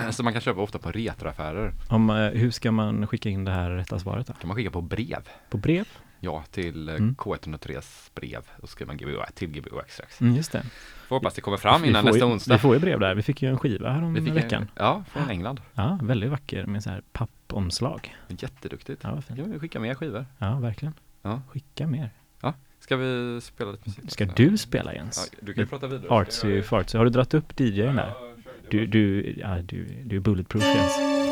Så 0.10 0.22
man 0.22 0.32
kan 0.32 0.42
köpa 0.42 0.60
ofta 0.60 0.78
på 0.78 0.90
retroaffärer. 0.92 1.72
Om, 1.88 2.10
eh, 2.10 2.16
hur 2.16 2.50
ska 2.50 2.72
man 2.72 3.06
skicka 3.06 3.28
in 3.28 3.44
det 3.44 3.50
här 3.52 3.70
rätta 3.70 3.98
svaret 3.98 4.26
då? 4.26 4.32
kan 4.32 4.48
man 4.48 4.56
skicka 4.56 4.70
på 4.70 4.80
brev. 4.80 5.28
På 5.50 5.56
brev? 5.58 5.88
Ja, 6.20 6.44
till 6.50 6.88
eh, 6.88 6.94
Mm. 6.94 7.14
K103s 7.18 8.10
brev. 8.14 8.42
Då 8.60 8.66
skriver 8.66 8.86
man 8.86 8.96
GBO 8.96 9.22
till 9.34 9.48
GBO 9.50 9.80
strax. 9.88 10.20
Mm, 10.20 10.34
just 10.34 10.52
det. 10.52 10.62
Får 11.08 11.16
hoppas 11.16 11.34
det 11.34 11.40
kommer 11.40 11.56
fram 11.56 11.82
Vi 11.82 11.88
innan 11.88 12.04
nästa 12.04 12.18
ju, 12.18 12.24
onsdag. 12.32 12.54
Vi 12.54 12.58
får 12.58 12.74
ju 12.74 12.80
brev 12.80 13.00
där. 13.00 13.14
Vi 13.14 13.22
fick 13.22 13.42
ju 13.42 13.48
en 13.48 13.58
skiva 13.58 13.90
här 13.92 14.02
om 14.02 14.14
Vi 14.14 14.20
fick 14.20 14.28
en- 14.28 14.34
veckan. 14.34 14.70
Ja, 14.74 15.04
från 15.10 15.30
England. 15.30 15.60
Ja, 15.74 15.98
väldigt 16.02 16.30
vacker 16.30 16.66
med 16.66 16.82
så 16.82 16.90
här 16.90 17.02
pappomslag. 17.48 18.16
Jätteduktigt. 18.28 19.04
Ja, 19.04 19.20
fint. 19.20 19.38
Ja, 19.38 19.44
vi 19.44 19.58
skickar 19.58 19.80
mer 19.80 19.94
skivor. 19.94 20.26
Ja, 20.38 20.58
verkligen. 20.58 20.94
Ja. 21.22 21.42
Skicka 21.48 21.86
mer. 21.86 22.10
Ska 22.80 22.96
vi 22.96 23.40
spela 23.40 23.70
lite 23.70 23.88
musik? 23.88 24.10
Ska 24.10 24.24
du 24.24 24.58
spela 24.58 24.94
Jens? 24.94 25.30
Ja, 25.32 25.38
du 25.46 25.54
kan 25.54 25.64
ju 25.64 25.68
prata 25.68 25.86
vidare. 25.86 26.10
Artsy 26.10 26.62
fartsy. 26.62 26.98
Har 26.98 27.04
du 27.04 27.10
dratt 27.10 27.34
upp 27.34 27.60
DJn 27.60 27.96
där? 27.96 28.12
Du, 28.70 28.86
du, 28.86 29.34
ja, 29.38 29.62
du, 29.62 29.84
du 30.04 30.16
är 30.16 30.20
bulletproof 30.20 30.64
Jens. 30.64 31.27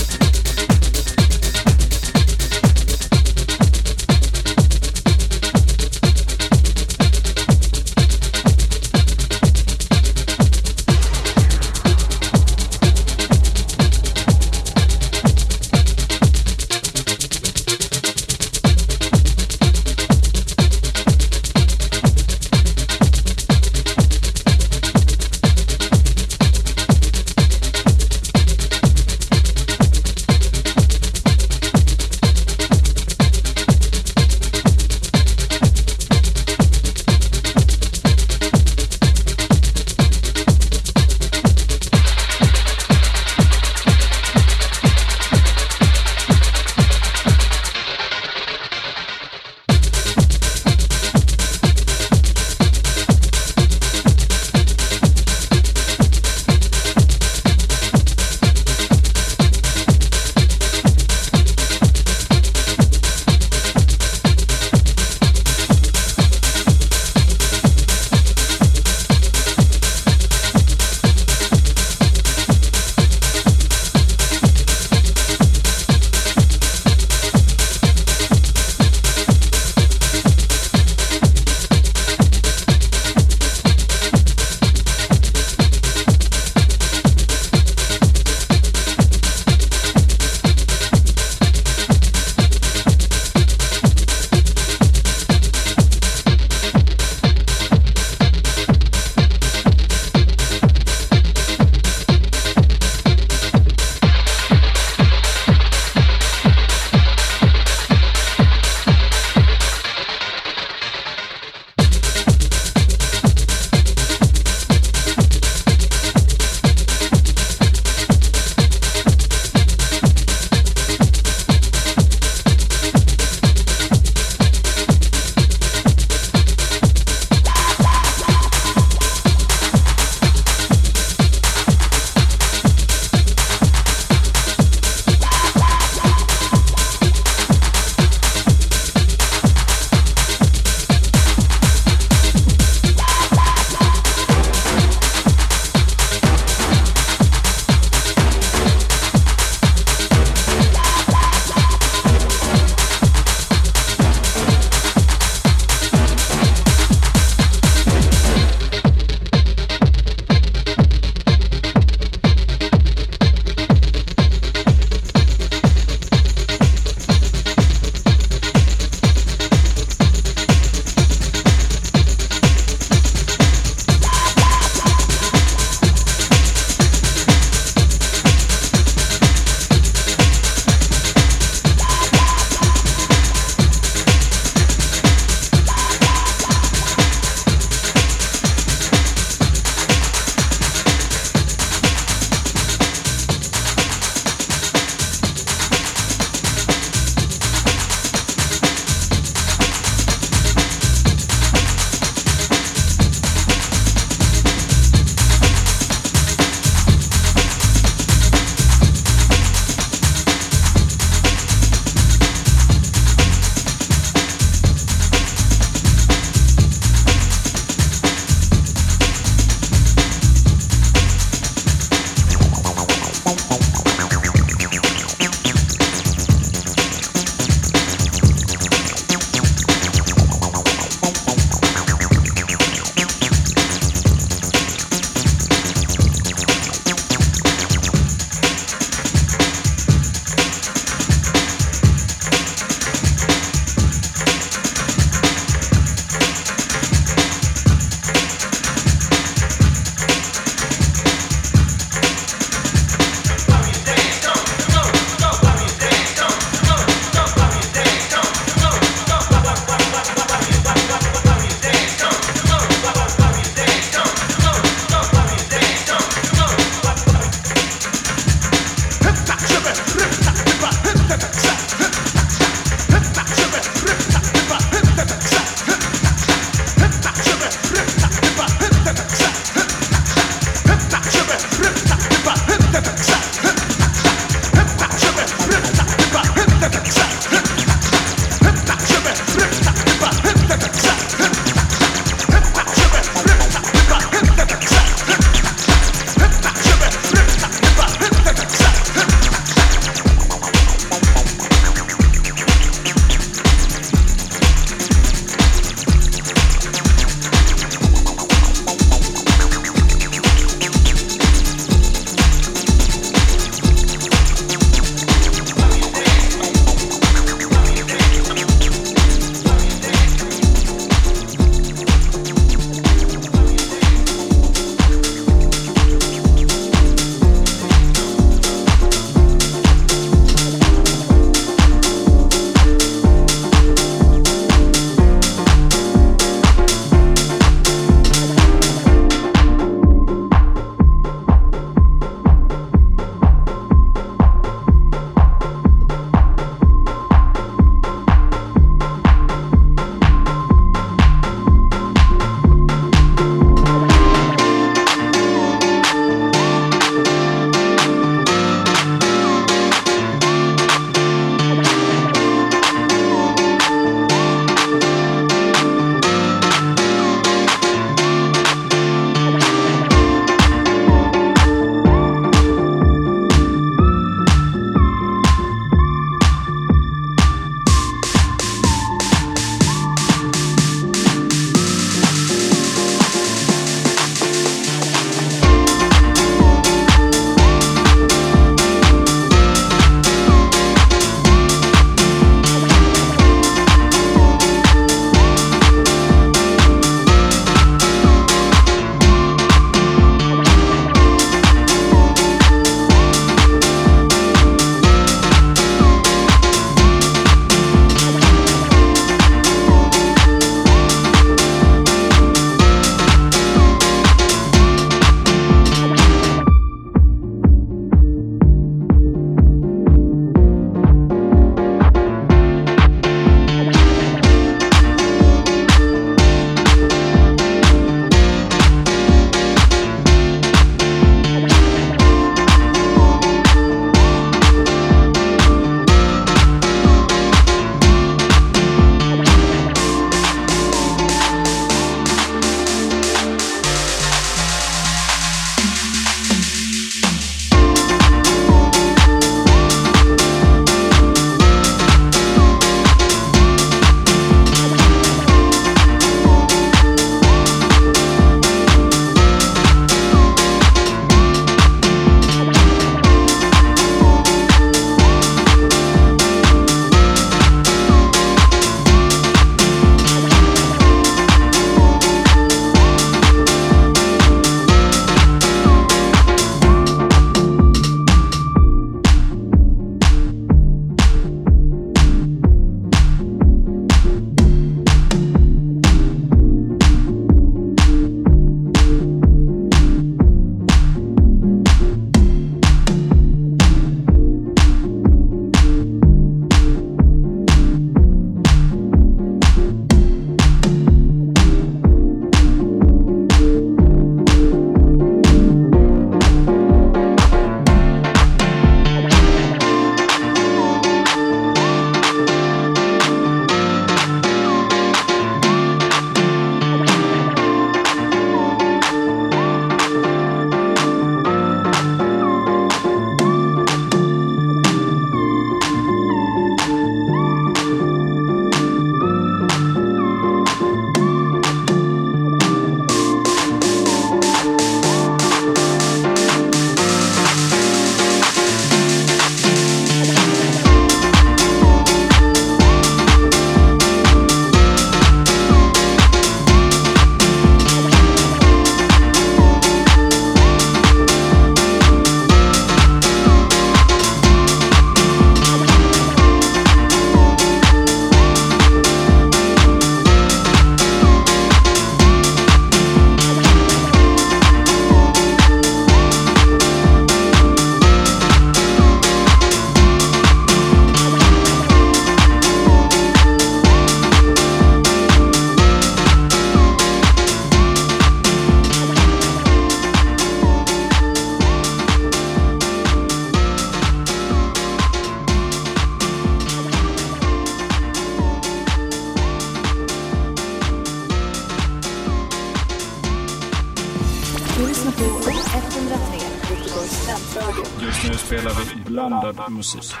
Services. 599.71 600.00